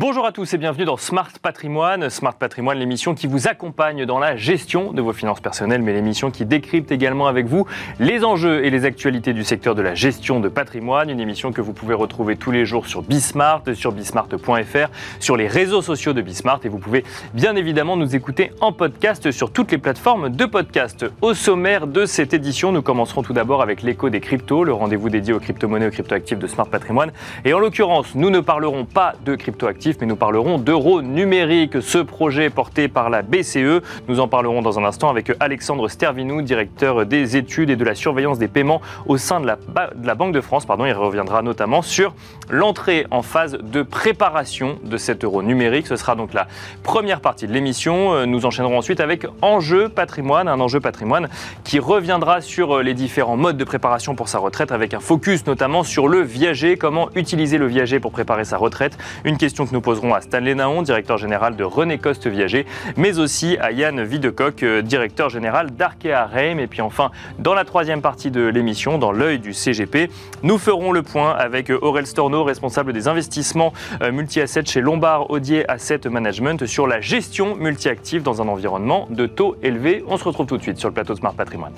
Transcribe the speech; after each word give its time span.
Bonjour 0.00 0.26
à 0.26 0.30
tous 0.30 0.54
et 0.54 0.58
bienvenue 0.58 0.84
dans 0.84 0.96
Smart 0.96 1.32
Patrimoine. 1.42 2.08
Smart 2.08 2.36
Patrimoine, 2.36 2.78
l'émission 2.78 3.16
qui 3.16 3.26
vous 3.26 3.48
accompagne 3.48 4.06
dans 4.06 4.20
la 4.20 4.36
gestion 4.36 4.92
de 4.92 5.02
vos 5.02 5.12
finances 5.12 5.40
personnelles, 5.40 5.82
mais 5.82 5.92
l'émission 5.92 6.30
qui 6.30 6.46
décrypte 6.46 6.92
également 6.92 7.26
avec 7.26 7.46
vous 7.46 7.66
les 7.98 8.24
enjeux 8.24 8.64
et 8.64 8.70
les 8.70 8.84
actualités 8.84 9.32
du 9.32 9.42
secteur 9.42 9.74
de 9.74 9.82
la 9.82 9.96
gestion 9.96 10.38
de 10.38 10.48
patrimoine. 10.48 11.10
Une 11.10 11.18
émission 11.18 11.50
que 11.50 11.60
vous 11.60 11.72
pouvez 11.72 11.94
retrouver 11.94 12.36
tous 12.36 12.52
les 12.52 12.64
jours 12.64 12.86
sur 12.86 13.02
Bismart, 13.02 13.62
sur 13.74 13.90
bismart.fr, 13.90 14.88
sur 15.18 15.36
les 15.36 15.48
réseaux 15.48 15.82
sociaux 15.82 16.12
de 16.12 16.22
Bismart 16.22 16.60
et 16.62 16.68
vous 16.68 16.78
pouvez 16.78 17.02
bien 17.34 17.56
évidemment 17.56 17.96
nous 17.96 18.14
écouter 18.14 18.52
en 18.60 18.70
podcast 18.70 19.32
sur 19.32 19.52
toutes 19.52 19.72
les 19.72 19.78
plateformes 19.78 20.28
de 20.28 20.44
podcast. 20.44 21.06
Au 21.22 21.34
sommaire 21.34 21.88
de 21.88 22.06
cette 22.06 22.34
édition, 22.34 22.70
nous 22.70 22.82
commencerons 22.82 23.24
tout 23.24 23.32
d'abord 23.32 23.62
avec 23.62 23.82
l'écho 23.82 24.10
des 24.10 24.20
cryptos, 24.20 24.62
le 24.62 24.72
rendez-vous 24.72 25.10
dédié 25.10 25.34
aux 25.34 25.40
crypto-monnaies 25.40 25.88
aux 25.88 25.90
crypto-actifs 25.90 26.38
de 26.38 26.46
Smart 26.46 26.68
Patrimoine. 26.68 27.10
Et 27.44 27.52
en 27.52 27.58
l'occurrence, 27.58 28.14
nous 28.14 28.30
ne 28.30 28.38
parlerons 28.38 28.84
pas 28.84 29.14
de 29.24 29.34
crypto-actifs 29.34 29.87
mais 30.00 30.06
nous 30.06 30.16
parlerons 30.16 30.58
d'euros 30.58 31.00
numériques, 31.00 31.80
ce 31.80 31.98
projet 31.98 32.50
porté 32.50 32.88
par 32.88 33.08
la 33.08 33.22
BCE. 33.22 33.80
Nous 34.06 34.20
en 34.20 34.28
parlerons 34.28 34.60
dans 34.60 34.78
un 34.78 34.84
instant 34.84 35.08
avec 35.08 35.32
Alexandre 35.40 35.88
Stervinou, 35.88 36.42
directeur 36.42 37.06
des 37.06 37.36
études 37.36 37.70
et 37.70 37.76
de 37.76 37.84
la 37.84 37.94
surveillance 37.94 38.38
des 38.38 38.48
paiements 38.48 38.82
au 39.06 39.16
sein 39.16 39.40
de 39.40 39.46
la, 39.46 40.14
Banque 40.14 40.34
de 40.34 40.40
France. 40.40 40.66
Pardon, 40.66 40.84
il 40.84 40.92
reviendra 40.92 41.42
notamment 41.42 41.80
sur 41.80 42.12
l'entrée 42.50 43.06
en 43.10 43.22
phase 43.22 43.56
de 43.62 43.82
préparation 43.82 44.78
de 44.84 44.96
cet 44.96 45.24
euro 45.24 45.42
numérique. 45.42 45.86
Ce 45.86 45.96
sera 45.96 46.16
donc 46.16 46.34
la 46.34 46.48
première 46.82 47.20
partie 47.20 47.46
de 47.46 47.52
l'émission. 47.52 48.26
Nous 48.26 48.44
enchaînerons 48.46 48.78
ensuite 48.78 49.00
avec 49.00 49.26
Enjeu 49.42 49.88
patrimoine, 49.88 50.48
un 50.48 50.60
enjeu 50.60 50.80
patrimoine 50.80 51.28
qui 51.62 51.78
reviendra 51.78 52.40
sur 52.40 52.82
les 52.82 52.94
différents 52.94 53.36
modes 53.36 53.56
de 53.56 53.64
préparation 53.64 54.16
pour 54.16 54.28
sa 54.28 54.38
retraite 54.38 54.72
avec 54.72 54.92
un 54.92 55.00
focus 55.00 55.46
notamment 55.46 55.84
sur 55.84 56.08
le 56.08 56.20
viager, 56.20 56.76
comment 56.76 57.08
utiliser 57.14 57.58
le 57.58 57.66
viager 57.66 58.00
pour 58.00 58.10
préparer 58.10 58.44
sa 58.44 58.56
retraite? 58.56 58.98
Une 59.24 59.36
question 59.36 59.68
nous 59.72 59.77
poserons 59.80 60.14
à 60.14 60.20
Stanley 60.20 60.54
Naon, 60.54 60.82
directeur 60.82 61.18
général 61.18 61.56
de 61.56 61.64
René 61.64 61.98
Coste 61.98 62.26
Viager, 62.26 62.66
mais 62.96 63.18
aussi 63.18 63.56
à 63.60 63.72
Yann 63.72 64.02
Videcoq, 64.02 64.62
euh, 64.62 64.82
directeur 64.82 65.28
général 65.28 65.70
d'Arkea 65.70 66.26
Reim. 66.26 66.58
Et 66.58 66.66
puis 66.66 66.80
enfin, 66.80 67.10
dans 67.38 67.54
la 67.54 67.64
troisième 67.64 68.02
partie 68.02 68.30
de 68.30 68.42
l'émission, 68.42 68.98
dans 68.98 69.12
l'œil 69.12 69.38
du 69.38 69.52
CGP, 69.52 70.10
nous 70.42 70.58
ferons 70.58 70.92
le 70.92 71.02
point 71.02 71.32
avec 71.32 71.70
Aurel 71.70 72.06
Storno, 72.06 72.44
responsable 72.44 72.92
des 72.92 73.08
investissements 73.08 73.72
euh, 74.02 74.12
multi-assets 74.12 74.66
chez 74.66 74.80
Lombard 74.80 75.30
Odier 75.30 75.68
Asset 75.68 76.00
Management, 76.08 76.66
sur 76.66 76.86
la 76.86 77.00
gestion 77.00 77.56
multi-active 77.56 78.22
dans 78.22 78.42
un 78.42 78.48
environnement 78.48 79.06
de 79.10 79.26
taux 79.26 79.56
élevés. 79.62 80.04
On 80.08 80.16
se 80.16 80.24
retrouve 80.24 80.46
tout 80.46 80.56
de 80.56 80.62
suite 80.62 80.78
sur 80.78 80.88
le 80.88 80.94
plateau 80.94 81.14
Smart 81.14 81.34
Patrimoine. 81.34 81.72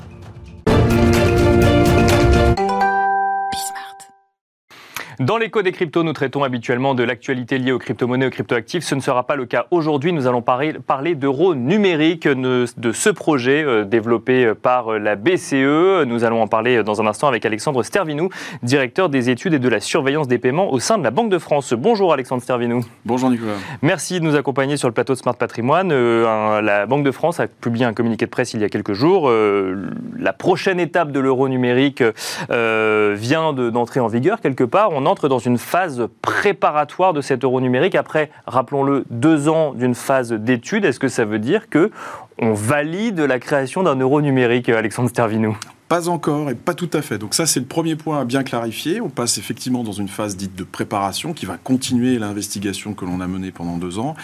Dans 5.21 5.37
l'écho 5.37 5.61
des 5.61 5.73
cryptos, 5.73 6.03
nous 6.03 6.15
traitons 6.15 6.45
habituellement 6.45 6.95
de 6.95 7.03
l'actualité 7.03 7.59
liée 7.59 7.73
aux 7.73 7.79
crypto-monnaies, 7.79 8.29
aux 8.29 8.31
crypto-actifs. 8.31 8.85
Ce 8.85 8.95
ne 8.95 9.03
sera 9.03 9.27
pas 9.27 9.37
le 9.37 9.45
cas 9.45 9.67
aujourd'hui. 9.71 10.15
Nous 10.15 10.27
allons 10.27 10.41
parler, 10.41 11.15
d'euros 11.15 11.55
numériques, 11.55 12.27
de, 12.27 12.65
ce 12.95 13.11
projet 13.11 13.63
euh, 13.63 13.85
développé 13.85 14.47
euh, 14.47 14.55
par 14.55 14.95
euh, 14.95 14.99
la 14.99 15.17
BCE. 15.17 16.07
Nous 16.07 16.25
allons 16.25 16.41
en 16.41 16.47
parler 16.47 16.83
dans 16.83 17.03
un 17.03 17.07
instant 17.07 17.29
avec 17.29 17.45
Alexandre 17.45 17.83
Stervinou, 17.83 18.31
directeur 18.63 19.11
des 19.11 19.29
études 19.29 19.53
et 19.53 19.59
de 19.59 19.69
la 19.69 19.81
surveillance 19.81 20.27
des 20.27 20.39
paiements 20.39 20.73
au 20.73 20.79
sein 20.79 20.97
de 20.97 21.05
la 21.05 21.11
Banque 21.11 21.29
de 21.29 21.39
France. 21.39 21.75
Bonjour 21.75 22.15
Alexandre 22.15 22.43
Stervinou. 22.43 22.83
Bonjour 23.05 23.29
Nicolas. 23.29 23.53
Merci 23.83 24.21
de 24.21 24.25
nous 24.25 24.37
accompagner 24.37 24.79
sur 24.79 24.89
le 24.89 24.95
plateau 24.95 25.13
de 25.13 25.19
Smart 25.19 25.37
Patrimoine. 25.37 25.91
la 25.91 26.87
Banque 26.87 27.05
de 27.05 27.11
France 27.11 27.41
a 27.41 27.47
publié 27.47 27.85
un 27.85 27.93
communiqué 27.93 28.25
de 28.25 28.31
presse 28.31 28.55
il 28.55 28.63
y 28.63 28.65
a 28.65 28.71
quelques 28.71 28.95
jours. 28.95 29.31
la 29.31 30.33
prochaine 30.33 30.81
étape 30.81 31.13
de 31.13 31.21
l'euro 31.21 31.47
numérique 31.51 32.03
vient 32.49 33.53
d'entrer 33.53 34.01
en 34.01 34.07
vigueur 34.07 34.41
quelque 34.41 34.65
part. 34.65 34.89
On 34.93 35.10
entre 35.11 35.29
dans 35.29 35.39
une 35.39 35.59
phase 35.59 36.07
préparatoire 36.23 37.13
de 37.13 37.21
cet 37.21 37.45
euro 37.45 37.61
numérique 37.61 37.95
après, 37.95 38.31
rappelons-le, 38.47 39.05
deux 39.11 39.49
ans 39.49 39.75
d'une 39.75 39.95
phase 39.95 40.33
d'étude. 40.33 40.85
Est-ce 40.85 41.01
que 41.01 41.09
ça 41.09 41.25
veut 41.25 41.39
dire 41.41 41.69
que 41.69 41.91
on 42.39 42.55
valide 42.55 43.21
la 43.21 43.39
création 43.39 43.83
d'un 43.83 43.97
euro 43.97 44.23
numérique, 44.23 44.69
Alexandre 44.69 45.11
Stervinou? 45.11 45.57
Pas 45.89 46.09
encore 46.09 46.51
et 46.51 46.55
pas 46.55 46.75
tout 46.75 46.89
à 46.93 47.03
fait. 47.03 47.19
Donc 47.19 47.35
ça, 47.35 47.47
c'est 47.47 47.59
le 47.59 47.67
premier 47.67 47.97
point 47.97 48.21
à 48.21 48.25
bien 48.25 48.45
clarifier. 48.45 49.01
On 49.01 49.09
passe 49.09 49.39
effectivement 49.39 49.83
dans 49.83 49.91
une 49.91 50.07
phase 50.07 50.37
dite 50.37 50.55
de 50.55 50.63
préparation 50.63 51.33
qui 51.33 51.47
va 51.47 51.57
continuer 51.57 52.17
l'investigation 52.21 52.95
que 52.95 53.05
l'on 53.05 53.21
a 53.21 53.27
menée 53.27 53.51
pendant 53.51 53.77
deux 53.77 53.99
ans, 53.99 54.15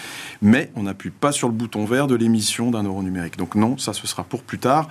mais 0.41 0.71
on 0.77 0.83
n'appuie 0.83 1.09
pas 1.09 1.33
sur 1.33 1.49
le 1.49 1.53
bouton 1.53 1.83
vert 1.83 2.07
de 2.07 2.15
l'émission 2.15 2.71
d'un 2.71 2.83
euro 2.83 3.03
numérique. 3.03 3.37
Donc 3.37 3.55
non, 3.55 3.77
ça, 3.77 3.91
ce 3.91 4.07
sera 4.07 4.23
pour 4.23 4.43
plus 4.43 4.59
tard 4.59 4.87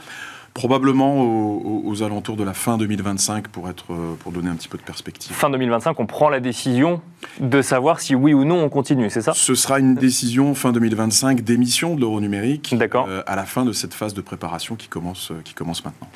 probablement 0.57 1.21
aux, 1.21 2.03
alentours 2.03 2.37
de 2.37 2.45
la 2.45 2.55
fin 2.55 2.79
2025 2.79 3.49
pour, 3.49 3.69
être, 3.69 3.93
euh, 3.93 4.15
pour 4.21 4.33
donner 4.33 4.49
un 4.49 4.55
petit 4.55 4.69
peu 4.69 4.79
de 4.79 4.83
perspective. 4.83 5.35
Fin 5.35 5.51
2025, 5.51 6.01
on 6.01 6.07
prend 6.07 6.31
la 6.31 6.41
décision 6.41 7.03
de 7.41 7.61
savoir 7.61 8.01
si 8.01 8.15
oui 8.15 8.33
ou 8.33 8.45
non 8.45 8.63
on 8.63 8.69
continue, 8.71 9.11
c'est 9.11 9.21
ça? 9.21 9.33
Ce 9.35 9.55
sera 9.55 9.79
une 9.79 9.95
décision 9.95 10.55
fin 10.55 10.73
2025 10.73 11.43
d'émission 11.43 11.95
de 11.95 12.01
l'euro 12.01 12.21
numérique 12.23 12.75
euh, 12.75 13.23
à 13.27 13.37
la 13.37 13.45
fin 13.45 13.67
de 13.67 13.73
cette 13.73 13.93
phase 13.93 14.15
de 14.15 14.23
préparation 14.23 14.77
qui 14.77 14.89
commence, 14.89 15.31
euh, 15.31 15.43
qui 15.45 15.53
commence 15.53 15.85
maintenant. 15.85 16.09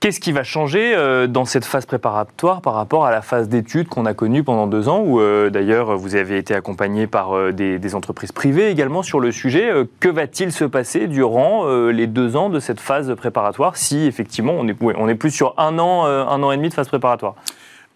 Qu'est-ce 0.00 0.20
qui 0.20 0.30
va 0.30 0.44
changer 0.44 0.94
euh, 0.94 1.26
dans 1.26 1.44
cette 1.44 1.64
phase 1.64 1.84
préparatoire 1.84 2.60
par 2.60 2.74
rapport 2.74 3.04
à 3.04 3.10
la 3.10 3.20
phase 3.20 3.48
d'études 3.48 3.88
qu'on 3.88 4.06
a 4.06 4.14
connue 4.14 4.44
pendant 4.44 4.68
deux 4.68 4.88
ans, 4.88 5.02
où 5.04 5.18
euh, 5.18 5.50
d'ailleurs 5.50 5.96
vous 5.96 6.14
avez 6.14 6.38
été 6.38 6.54
accompagné 6.54 7.08
par 7.08 7.36
euh, 7.36 7.50
des, 7.50 7.94
entreprises 7.96 8.30
privées 8.30 8.70
également 8.70 9.02
sur 9.02 9.18
le 9.18 9.32
sujet 9.32 9.72
Que 9.98 10.08
va-t-il 10.08 10.52
se 10.52 10.64
passer 10.64 11.08
durant 11.08 11.66
les 11.88 12.06
deux 12.06 12.36
ans 12.36 12.48
de 12.48 12.60
cette 12.60 12.80
phase 12.80 13.12
préparatoire 13.16 13.76
si 13.76 14.06
effectivement 14.06 14.52
on 14.56 14.68
est, 14.68 14.76
on 14.80 15.08
est 15.08 15.14
plus 15.14 15.30
sur 15.30 15.54
un 15.56 15.78
an, 15.78 16.04
un 16.04 16.42
an 16.42 16.52
et 16.52 16.56
demi 16.56 16.68
de 16.68 16.74
phase 16.74 16.88
préparatoire? 16.88 17.34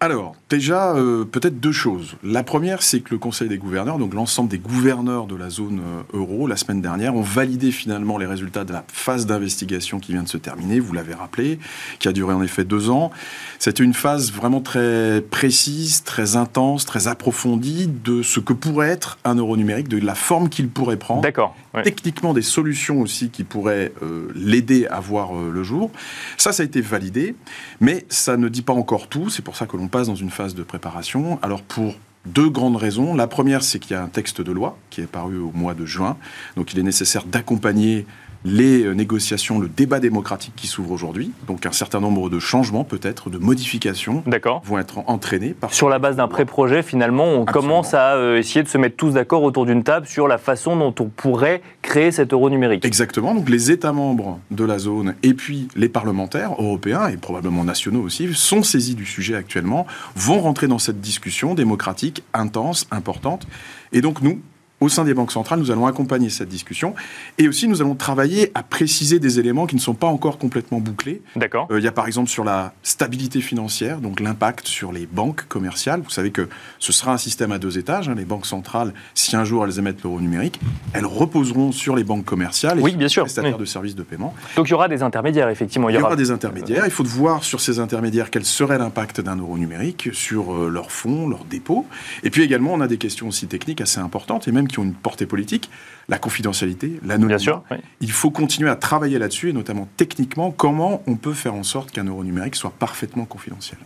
Alors, 0.03 0.35
déjà, 0.49 0.93
euh, 0.97 1.23
peut-être 1.23 1.61
deux 1.61 1.71
choses. 1.71 2.17
La 2.25 2.43
première, 2.43 2.83
c'est 2.83 2.99
que 2.99 3.11
le 3.11 3.19
Conseil 3.19 3.47
des 3.47 3.57
gouverneurs, 3.57 3.97
donc 3.97 4.13
l'ensemble 4.13 4.49
des 4.49 4.57
gouverneurs 4.57 5.27
de 5.27 5.35
la 5.37 5.49
zone 5.49 5.79
euh, 5.79 6.17
euro, 6.17 6.45
la 6.45 6.57
semaine 6.57 6.81
dernière, 6.81 7.15
ont 7.15 7.21
validé 7.21 7.71
finalement 7.71 8.17
les 8.17 8.25
résultats 8.25 8.65
de 8.65 8.73
la 8.73 8.83
phase 8.91 9.25
d'investigation 9.25 10.01
qui 10.01 10.11
vient 10.11 10.23
de 10.23 10.27
se 10.27 10.35
terminer, 10.35 10.81
vous 10.81 10.91
l'avez 10.91 11.13
rappelé, 11.13 11.57
qui 11.99 12.09
a 12.09 12.11
duré 12.11 12.33
en 12.33 12.43
effet 12.43 12.65
deux 12.65 12.89
ans. 12.89 13.11
C'était 13.59 13.81
une 13.81 13.93
phase 13.93 14.33
vraiment 14.33 14.59
très 14.59 15.21
précise, 15.21 16.03
très 16.03 16.35
intense, 16.35 16.85
très 16.85 17.07
approfondie 17.07 17.87
de 17.87 18.23
ce 18.23 18.41
que 18.41 18.51
pourrait 18.51 18.89
être 18.89 19.19
un 19.23 19.35
euro 19.35 19.55
numérique, 19.55 19.87
de 19.87 20.05
la 20.05 20.15
forme 20.15 20.49
qu'il 20.49 20.67
pourrait 20.67 20.97
prendre. 20.97 21.21
D'accord. 21.21 21.55
Techniquement, 21.85 22.33
des 22.33 22.41
solutions 22.41 22.99
aussi 22.99 23.29
qui 23.29 23.45
pourraient 23.45 23.93
euh, 24.03 24.27
l'aider 24.35 24.85
à 24.87 24.99
voir 24.99 25.33
le 25.33 25.63
jour. 25.63 25.91
Ça, 26.37 26.51
ça 26.51 26.61
a 26.61 26.65
été 26.65 26.81
validé, 26.81 27.35
mais 27.79 28.05
ça 28.09 28.35
ne 28.35 28.49
dit 28.49 28.61
pas 28.61 28.73
encore 28.73 29.07
tout. 29.07 29.29
C'est 29.29 29.41
pour 29.41 29.55
ça 29.55 29.65
que 29.65 29.77
l'on 29.77 29.87
passe 29.93 30.07
dans 30.07 30.15
une 30.15 30.31
phase 30.31 30.55
de 30.55 30.63
préparation. 30.63 31.37
Alors 31.43 31.61
pour 31.61 31.93
deux 32.25 32.49
grandes 32.49 32.77
raisons. 32.77 33.13
La 33.13 33.27
première, 33.27 33.63
c'est 33.63 33.77
qu'il 33.77 33.91
y 33.91 33.95
a 33.95 34.01
un 34.01 34.07
texte 34.07 34.41
de 34.41 34.51
loi 34.51 34.75
qui 34.89 35.01
est 35.01 35.07
paru 35.07 35.37
au 35.37 35.51
mois 35.53 35.75
de 35.75 35.85
juin. 35.85 36.17
Donc 36.55 36.73
il 36.73 36.79
est 36.79 36.83
nécessaire 36.83 37.25
d'accompagner 37.25 38.07
les 38.45 38.83
euh, 38.83 38.93
négociations, 38.93 39.59
le 39.59 39.67
débat 39.67 39.99
démocratique 39.99 40.53
qui 40.55 40.67
s'ouvre 40.67 40.91
aujourd'hui. 40.91 41.31
Donc 41.47 41.65
un 41.65 41.71
certain 41.71 41.99
nombre 41.99 42.29
de 42.29 42.39
changements, 42.39 42.83
peut-être, 42.83 43.29
de 43.29 43.37
modifications 43.37 44.23
vont 44.65 44.79
être 44.79 44.99
entraînés. 45.07 45.53
Par 45.53 45.73
sur 45.73 45.89
la 45.89 45.99
base 45.99 46.17
d'un 46.17 46.27
pré-projet, 46.27 46.83
finalement, 46.83 47.25
on 47.33 47.45
commence 47.45 47.93
à 47.93 48.15
euh, 48.15 48.37
essayer 48.37 48.63
de 48.63 48.67
se 48.67 48.77
mettre 48.77 48.95
tous 48.95 49.11
d'accord 49.11 49.43
autour 49.43 49.65
d'une 49.65 49.83
table 49.83 50.07
sur 50.07 50.27
la 50.27 50.37
façon 50.37 50.75
dont 50.75 50.93
on 50.99 51.05
pourrait 51.05 51.61
créer 51.81 52.11
cet 52.11 52.33
euro 52.33 52.49
numérique. 52.49 52.85
Exactement. 52.85 53.33
Donc 53.33 53.49
les 53.49 53.71
États 53.71 53.93
membres 53.93 54.39
de 54.51 54.63
la 54.63 54.79
zone 54.79 55.15
et 55.23 55.33
puis 55.33 55.67
les 55.75 55.89
parlementaires 55.89 56.53
européens 56.57 57.07
et 57.07 57.17
probablement 57.17 57.63
nationaux 57.63 58.01
aussi 58.01 58.33
sont 58.33 58.63
saisis 58.63 58.95
du 58.95 59.05
sujet 59.05 59.35
actuellement, 59.35 59.85
vont 60.15 60.39
rentrer 60.39 60.67
dans 60.67 60.79
cette 60.79 61.01
discussion 61.01 61.55
démocratique 61.55 62.23
intense, 62.33 62.87
importante. 62.91 63.47
Et 63.91 64.01
donc 64.01 64.21
nous, 64.21 64.41
au 64.83 64.89
sein 64.89 65.05
des 65.05 65.13
banques 65.13 65.31
centrales, 65.31 65.59
nous 65.59 65.71
allons 65.71 65.87
accompagner 65.87 66.29
cette 66.29 66.49
discussion 66.49 66.93
et 67.37 67.47
aussi 67.47 67.69
nous 67.69 67.81
allons 67.81 67.95
travailler 67.95 68.51
à 68.53 68.63
préciser 68.63 69.17
des 69.17 69.39
éléments 69.39 69.65
qui 69.65 69.75
ne 69.75 69.81
sont 69.81 69.93
pas 69.93 70.07
encore 70.07 70.37
complètement 70.37 70.79
bouclés. 70.79 71.21
D'accord. 71.37 71.67
Euh, 71.71 71.79
il 71.79 71.85
y 71.85 71.87
a 71.87 71.91
par 71.93 72.05
exemple 72.05 72.29
sur 72.29 72.43
la 72.43 72.73
stabilité 72.83 73.39
financière, 73.39 73.99
donc 73.99 74.19
l'impact 74.19 74.67
sur 74.67 74.91
les 74.91 75.05
banques 75.05 75.47
commerciales. 75.47 76.01
Vous 76.01 76.09
savez 76.09 76.31
que 76.31 76.49
ce 76.79 76.91
sera 76.91 77.13
un 77.13 77.17
système 77.17 77.53
à 77.53 77.59
deux 77.59 77.77
étages. 77.77 78.09
Hein. 78.09 78.15
Les 78.17 78.25
banques 78.25 78.45
centrales, 78.45 78.93
si 79.13 79.35
un 79.37 79.45
jour 79.45 79.65
elles 79.65 79.79
émettent 79.79 80.03
l'euro 80.03 80.19
numérique, 80.19 80.59
elles 80.91 81.05
reposeront 81.05 81.71
sur 81.71 81.95
les 81.95 82.03
banques 82.03 82.25
commerciales 82.25 82.79
et 82.79 82.83
oui, 82.83 82.95
bien 82.95 83.07
sûr. 83.07 83.23
les 83.23 83.27
prestataires 83.27 83.57
de 83.57 83.65
services 83.65 83.95
de 83.95 84.03
paiement. 84.03 84.33
Donc 84.57 84.67
il 84.67 84.71
y 84.71 84.73
aura 84.73 84.89
des 84.89 85.01
intermédiaires, 85.01 85.47
effectivement. 85.47 85.87
Il 85.87 85.95
y, 85.95 85.97
aura... 85.97 86.17
des 86.17 86.31
intermédiaires. 86.31 86.83
Il 86.85 86.91
faut 86.91 87.05
voir 87.05 87.45
sur 87.45 87.61
ces 87.61 87.79
intermédiaires 87.79 88.29
quel 88.29 88.43
serait 88.43 88.77
l'impact 88.77 89.21
d'un 89.21 89.37
euro 89.37 89.57
numérique 89.57 90.09
sur 90.11 90.53
euh, 90.53 90.69
leurs 90.69 90.91
fonds, 90.91 91.29
leurs 91.29 91.45
dépôts. 91.45 91.85
Et 92.23 92.29
puis 92.29 92.43
également, 92.43 92.73
on 92.73 92.81
a 92.81 92.87
des 92.87 92.97
questions 92.97 93.29
aussi 93.29 93.47
techniques 93.47 93.79
assez 93.79 93.99
importantes 93.99 94.47
et 94.47 94.51
même 94.51 94.67
qui 94.67 94.72
ont 94.79 94.83
une 94.83 94.93
portée 94.93 95.25
politique, 95.25 95.69
la 96.09 96.17
confidentialité, 96.17 96.99
l'anonymat. 97.05 97.63
Il 98.01 98.11
faut 98.11 98.31
continuer 98.31 98.69
à 98.69 98.75
travailler 98.75 99.19
là-dessus, 99.19 99.49
et 99.49 99.53
notamment 99.53 99.87
techniquement, 99.97 100.51
comment 100.51 101.01
on 101.07 101.15
peut 101.15 101.33
faire 101.33 101.53
en 101.53 101.63
sorte 101.63 101.91
qu'un 101.91 102.05
euro 102.05 102.23
numérique 102.23 102.55
soit 102.55 102.73
parfaitement 102.77 103.25
confidentiel. 103.25 103.79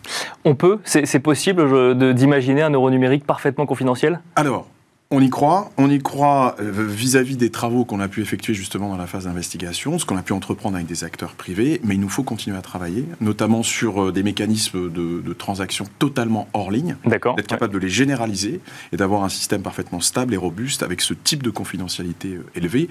On 0.46 0.56
peut 0.56 0.80
C'est 0.84 1.20
possible 1.20 2.14
d'imaginer 2.14 2.62
un 2.64 2.72
euro 2.72 2.90
numérique 2.90 3.26
parfaitement 3.26 3.66
confidentiel? 3.66 4.20
Alors, 4.36 4.68
on 5.10 5.22
y 5.22 5.30
croit, 5.30 5.72
on 5.78 5.90
y 5.90 6.00
croit 6.00 6.58
euh, 6.60 6.86
vis-à-vis 6.86 7.38
des 7.38 7.50
travaux 7.50 7.86
qu'on 7.86 8.02
a 8.02 8.10
pu 8.10 8.22
effectuer 8.22 8.54
justement 8.54 8.90
dans 8.90 8.98
la 8.98 9.08
phase 9.08 9.24
d'investigation, 9.24 9.98
ce 10.00 10.06
qu'on 10.06 10.18
a 10.18 10.22
pu 10.22 10.34
entreprendre 10.34 10.76
avec 10.76 10.88
des 10.88 11.06
acteurs 11.06 11.32
privés, 11.32 11.80
mais 11.86 11.96
il 11.96 12.02
nous 12.02 12.10
faut 12.10 12.24
continuer 12.24 12.58
à 12.58 12.62
travailler, 12.62 13.06
notamment 13.22 13.64
sur 13.64 14.04
euh, 14.04 14.12
des 14.12 14.22
mécanismes 14.22 14.92
de, 14.92 15.22
de 15.22 15.34
transactions 15.34 15.86
totalement 15.98 16.50
hors 16.52 16.72
ligne, 16.72 16.98
d'être 17.06 17.48
capable 17.48 17.74
de 17.74 17.78
les 17.78 17.88
généraliser 17.88 18.60
et 18.92 18.98
d'avoir 18.98 19.24
un 19.24 19.30
système 19.30 19.62
parfaitement 19.62 20.02
stable 20.02 20.34
et 20.34 20.38
robuste 20.38 20.84
avec 20.84 21.00
ce 21.00 21.14
type 21.14 21.42
de 21.42 21.52
confidentialité 21.52 22.34
euh, 22.34 22.46
élevée. 22.56 22.90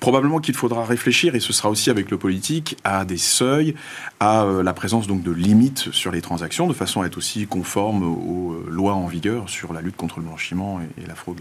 Probablement 0.00 0.38
qu'il 0.38 0.54
faudra 0.54 0.86
réfléchir, 0.86 1.34
et 1.34 1.40
ce 1.40 1.52
sera 1.52 1.68
aussi 1.68 1.90
avec 1.90 2.10
le 2.10 2.16
politique, 2.16 2.78
à 2.82 3.04
des 3.04 3.18
seuils, 3.18 3.74
à 4.20 4.46
la 4.64 4.72
présence 4.72 5.06
donc 5.06 5.22
de 5.22 5.32
limites 5.32 5.92
sur 5.92 6.12
les 6.12 6.22
transactions, 6.22 6.66
de 6.66 6.72
façon 6.72 7.02
à 7.02 7.06
être 7.06 7.18
aussi 7.18 7.46
conforme 7.46 8.02
aux 8.02 8.56
lois 8.68 8.94
en 8.94 9.06
vigueur 9.06 9.48
sur 9.48 9.72
la 9.72 9.82
lutte 9.82 9.96
contre 9.96 10.20
le 10.20 10.24
blanchiment 10.24 10.80
et 10.80 11.06
la 11.06 11.14
fraude. 11.14 11.40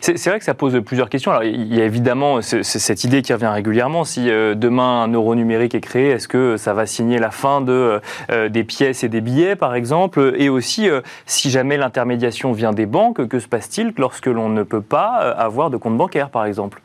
C'est 0.00 0.26
vrai 0.26 0.38
que 0.38 0.44
ça 0.44 0.54
pose 0.54 0.80
plusieurs 0.84 1.08
questions. 1.08 1.30
Alors, 1.30 1.44
il 1.44 1.74
y 1.74 1.80
a 1.80 1.84
évidemment 1.84 2.40
cette 2.42 3.04
idée 3.04 3.22
qui 3.22 3.32
revient 3.32 3.46
régulièrement. 3.46 4.04
Si 4.04 4.30
euh, 4.30 4.54
demain 4.54 5.02
un 5.02 5.12
euro 5.12 5.34
numérique 5.34 5.74
est 5.74 5.80
créé, 5.80 6.10
est-ce 6.10 6.28
que 6.28 6.56
ça 6.56 6.74
va 6.74 6.86
signer 6.86 7.18
la 7.18 7.30
fin 7.30 7.60
de, 7.60 8.00
euh, 8.30 8.48
des 8.48 8.64
pièces 8.64 9.04
et 9.04 9.08
des 9.08 9.20
billets, 9.20 9.56
par 9.56 9.74
exemple? 9.74 10.34
Et 10.36 10.48
aussi, 10.48 10.88
euh, 10.88 11.00
si 11.26 11.50
jamais 11.50 11.76
l'intermédiation 11.76 12.52
vient 12.52 12.72
des 12.72 12.86
banques, 12.86 13.26
que 13.28 13.38
se 13.38 13.48
passe-t-il 13.48 13.92
lorsque 13.96 14.26
l'on 14.26 14.48
ne 14.48 14.62
peut 14.62 14.82
pas 14.82 15.16
avoir 15.16 15.70
de 15.70 15.76
compte 15.76 15.96
bancaire, 15.96 16.30
par 16.30 16.44
exemple? 16.44 16.82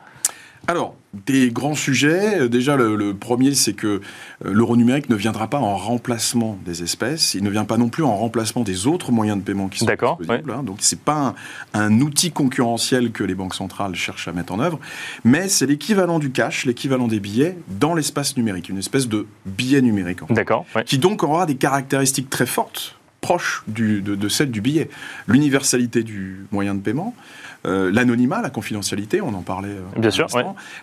Alors, 0.67 0.95
des 1.25 1.49
grands 1.49 1.75
sujets. 1.75 2.41
Euh, 2.41 2.49
déjà, 2.49 2.75
le, 2.75 3.13
premier, 3.13 3.55
c'est 3.55 3.73
que 3.73 3.87
euh, 3.87 3.99
l'euro 4.43 4.75
numérique 4.75 5.09
ne 5.09 5.15
viendra 5.15 5.49
pas 5.49 5.59
en 5.59 5.77
remplacement 5.77 6.59
des 6.65 6.83
espèces. 6.83 7.35
Il 7.35 7.43
ne 7.43 7.49
vient 7.49 7.63
pas 7.63 7.77
non 7.77 7.87
plus 7.87 8.03
en 8.03 8.15
remplacement 8.15 8.63
des 8.63 8.85
autres 8.85 9.13
moyens 9.13 9.37
de 9.37 9.43
paiement 9.43 9.69
qui 9.69 9.79
sont 9.79 9.85
disponibles. 9.85 10.51
Hein. 10.51 10.63
Donc, 10.63 10.79
c'est 10.81 10.99
pas 10.99 11.35
un, 11.73 12.01
outil 12.01 12.31
concurrentiel 12.31 13.11
que 13.11 13.23
les 13.23 13.33
banques 13.33 13.55
centrales 13.55 13.95
cherchent 13.95 14.27
à 14.27 14.33
mettre 14.33 14.53
en 14.53 14.59
œuvre, 14.59 14.79
mais 15.23 15.47
c'est 15.47 15.65
l'équivalent 15.65 16.19
du 16.19 16.31
cash, 16.31 16.65
l'équivalent 16.65 17.07
des 17.07 17.19
billets 17.19 17.57
dans 17.79 17.95
l'espace 17.95 18.35
numérique, 18.37 18.69
une 18.69 18.77
espèce 18.77 19.07
de 19.07 19.25
billet 19.45 19.81
numérique. 19.81 20.19
D'accord. 20.29 20.65
Qui 20.85 20.97
donc 20.97 21.23
aura 21.23 21.45
des 21.45 21.55
caractéristiques 21.55 22.29
très 22.29 22.45
fortes 22.45 22.97
proches 23.21 23.63
de, 23.67 23.99
de 23.99 24.29
celles 24.29 24.51
du 24.51 24.61
billet. 24.61 24.89
L'universalité 25.27 26.03
du 26.03 26.45
moyen 26.51 26.75
de 26.75 26.81
paiement, 26.81 27.15
euh, 27.65 27.91
l'anonymat, 27.91 28.41
la 28.41 28.49
confidentialité, 28.49 29.21
on 29.21 29.33
en 29.33 29.41
parlait 29.41 29.69
euh, 29.69 29.99
Bien 29.99 30.11
sûr, 30.11 30.27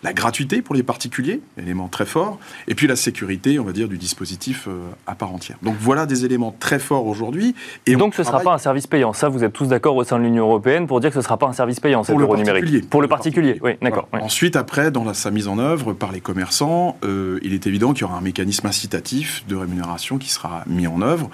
la 0.03 0.13
gratuité 0.13 0.63
pour 0.63 0.75
les 0.75 0.83
particuliers, 0.83 1.41
élément 1.59 1.89
très 1.89 2.07
fort, 2.07 2.39
et 2.69 2.75
puis 2.75 2.87
la 2.87 2.97
sécurité, 2.97 3.59
on 3.59 3.65
va 3.65 3.73
dire, 3.73 3.89
du 3.89 3.99
dispositif 3.99 4.67
euh, 4.69 4.81
à 5.07 5.15
part 5.15 5.33
entière. 5.33 5.57
Donc 5.63 5.77
voilà 5.79 6.07
des 6.07 6.25
éléments 6.25 6.55
très 6.59 6.79
forts 6.79 7.07
aujourd'hui. 7.07 7.55
Et 7.87 7.97
donc 7.97 8.15
ce 8.15 8.23
ne 8.23 8.27
sera 8.27 8.41
pas 8.41 8.55
un 8.55 8.59
service 8.59 8.87
payant. 8.87 9.13
Ça, 9.13 9.29
vous 9.29 9.45
êtes 9.45 9.53
tous 9.53 9.67
d'accord 9.67 9.97
au 9.97 10.05
sein 10.05 10.19
de 10.19 10.25
l'Union 10.25 10.45
européenne 10.45 10.87
pour 10.87 11.01
dire 11.01 11.11
que 11.11 11.15
ce 11.15 11.19
ne 11.21 11.25
sera 11.25 11.39
pas 11.39 11.47
un 11.47 11.53
service 11.53 11.81
payant, 11.81 12.03
cet 12.03 12.19
euro 12.19 12.37
numérique. 12.37 12.89
Pour 12.91 13.03
le 13.03 13.09
particulier, 13.09 13.59
oui, 13.63 13.73
d'accord. 13.81 14.09
Ensuite, 14.13 14.57
après, 14.57 14.91
dans 14.91 15.13
sa 15.15 15.31
mise 15.31 15.49
en 15.49 15.59
œuvre 15.59 15.93
par 15.93 16.13
les 16.13 16.21
commerçants, 16.21 16.97
il 17.03 17.53
est 17.53 17.67
évident 17.67 17.93
qu'il 17.93 18.03
y 18.03 18.05
aura 18.05 18.19
un 18.19 18.23
mécanisme 18.23 18.67
incitatif 18.67 19.45
de 19.49 19.57
rémunération 19.57 20.19
qui 20.19 20.31
sera 20.31 20.65
mis 20.67 20.87
en 20.87 21.03
œuvre. 21.03 21.31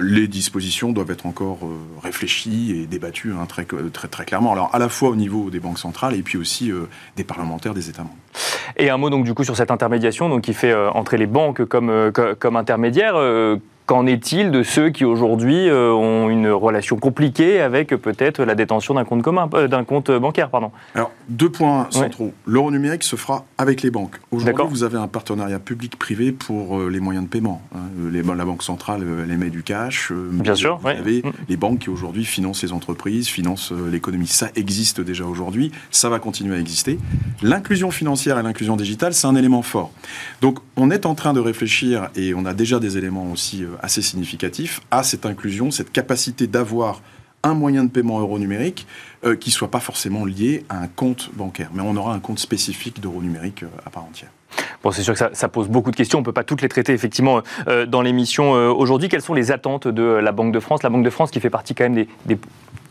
les 0.00 0.28
dispositions 0.28 0.92
doivent 0.92 1.10
être 1.10 1.26
encore 1.26 1.58
réfléchies 2.02 2.72
et 2.72 2.86
débattues 2.86 3.32
hein, 3.32 3.46
très, 3.46 3.66
très, 3.92 4.08
très 4.08 4.24
clairement. 4.24 4.52
Alors, 4.52 4.70
à 4.78 4.80
la 4.80 4.88
fois 4.88 5.08
au 5.08 5.16
niveau 5.16 5.50
des 5.50 5.58
banques 5.58 5.80
centrales 5.80 6.14
et 6.14 6.22
puis 6.22 6.38
aussi 6.38 6.70
euh, 6.70 6.88
des 7.16 7.24
parlementaires 7.24 7.74
des 7.74 7.90
États 7.90 8.02
membres. 8.02 8.14
Et 8.76 8.90
un 8.90 8.96
mot 8.96 9.10
donc 9.10 9.24
du 9.24 9.34
coup 9.34 9.42
sur 9.42 9.56
cette 9.56 9.72
intermédiation 9.72 10.28
donc 10.28 10.42
qui 10.42 10.54
fait 10.54 10.70
euh, 10.70 10.88
entrer 10.90 11.18
les 11.18 11.26
banques 11.26 11.64
comme, 11.64 11.90
euh, 11.90 12.12
comme 12.12 12.54
intermédiaires. 12.54 13.16
Qu'en 13.88 14.06
est-il 14.06 14.50
de 14.50 14.62
ceux 14.62 14.90
qui 14.90 15.06
aujourd'hui 15.06 15.66
euh, 15.66 15.90
ont 15.94 16.28
une 16.28 16.50
relation 16.50 16.96
compliquée 16.96 17.62
avec 17.62 17.88
peut-être 17.88 18.44
la 18.44 18.54
détention 18.54 18.92
d'un 18.92 19.06
compte 19.06 19.22
commun, 19.22 19.48
euh, 19.54 19.66
d'un 19.66 19.82
compte 19.82 20.10
bancaire, 20.10 20.50
pardon? 20.50 20.72
Alors 20.94 21.10
deux 21.30 21.48
points 21.48 21.86
centraux. 21.88 22.34
L'euro 22.44 22.70
numérique 22.70 23.02
se 23.02 23.16
fera 23.16 23.46
avec 23.56 23.80
les 23.80 23.90
banques. 23.90 24.20
Aujourd'hui, 24.30 24.66
vous 24.68 24.82
avez 24.82 24.98
un 24.98 25.08
partenariat 25.08 25.58
public-privé 25.58 26.32
pour 26.32 26.78
euh, 26.78 26.90
les 26.90 27.00
moyens 27.00 27.24
de 27.24 27.30
paiement. 27.30 27.62
Hein. 27.74 27.78
Les, 28.12 28.22
la 28.22 28.44
banque 28.44 28.62
centrale 28.62 29.02
elle 29.24 29.30
émet 29.30 29.48
du 29.48 29.62
cash. 29.62 30.12
Bien 30.12 30.54
sûr. 30.54 30.76
Vous 30.82 30.88
avez 30.88 31.22
mm. 31.22 31.32
les 31.48 31.56
banques 31.56 31.78
qui 31.78 31.88
aujourd'hui 31.88 32.26
financent 32.26 32.62
les 32.62 32.74
entreprises, 32.74 33.26
financent 33.26 33.72
l'économie. 33.72 34.26
Ça 34.26 34.50
existe 34.54 35.00
déjà 35.00 35.24
aujourd'hui. 35.24 35.72
Ça 35.90 36.10
va 36.10 36.18
continuer 36.18 36.56
à 36.56 36.60
exister. 36.60 36.98
L'inclusion 37.40 37.90
financière 37.90 38.38
et 38.38 38.42
l'inclusion 38.42 38.76
digitale, 38.76 39.14
c'est 39.14 39.26
un 39.26 39.34
élément 39.34 39.62
fort. 39.62 39.92
Donc 40.42 40.58
on 40.76 40.90
est 40.90 41.06
en 41.06 41.14
train 41.14 41.32
de 41.32 41.40
réfléchir 41.40 42.10
et 42.16 42.34
on 42.34 42.44
a 42.44 42.52
déjà 42.52 42.80
des 42.80 42.98
éléments 42.98 43.32
aussi 43.32 43.64
assez 43.82 44.02
significatif 44.02 44.80
à 44.90 45.02
cette 45.02 45.26
inclusion, 45.26 45.70
cette 45.70 45.92
capacité 45.92 46.46
d'avoir 46.46 47.02
un 47.42 47.54
moyen 47.54 47.84
de 47.84 47.90
paiement 47.90 48.20
euro 48.20 48.38
numérique 48.38 48.86
euh, 49.24 49.36
qui 49.36 49.50
ne 49.50 49.54
soit 49.54 49.70
pas 49.70 49.80
forcément 49.80 50.24
lié 50.24 50.64
à 50.68 50.78
un 50.80 50.88
compte 50.88 51.30
bancaire. 51.34 51.70
Mais 51.72 51.82
on 51.82 51.96
aura 51.96 52.14
un 52.14 52.20
compte 52.20 52.38
spécifique 52.38 53.00
d'euro 53.00 53.22
numérique 53.22 53.62
euh, 53.62 53.68
à 53.86 53.90
part 53.90 54.04
entière. 54.04 54.30
Bon, 54.82 54.90
c'est 54.90 55.02
sûr 55.02 55.14
que 55.14 55.20
ça, 55.32 55.48
pose 55.48 55.68
beaucoup 55.68 55.90
de 55.90 55.96
questions. 55.96 56.18
On 56.18 56.22
ne 56.22 56.24
peut 56.24 56.32
pas 56.32 56.44
toutes 56.44 56.62
les 56.62 56.68
traiter 56.68 56.92
effectivement 56.92 57.42
euh, 57.66 57.86
dans 57.86 58.02
l'émission 58.02 58.52
aujourd'hui. 58.52 59.08
Quelles 59.08 59.22
sont 59.22 59.34
les 59.34 59.50
attentes 59.50 59.88
de 59.88 60.02
la 60.02 60.32
Banque 60.32 60.52
de 60.52 60.60
France? 60.60 60.82
La 60.82 60.90
Banque 60.90 61.04
de 61.04 61.10
France 61.10 61.30
qui 61.30 61.40
fait 61.40 61.50
partie 61.50 61.74
quand 61.74 61.84
même 61.84 61.94
des, 61.94 62.08
des 62.26 62.38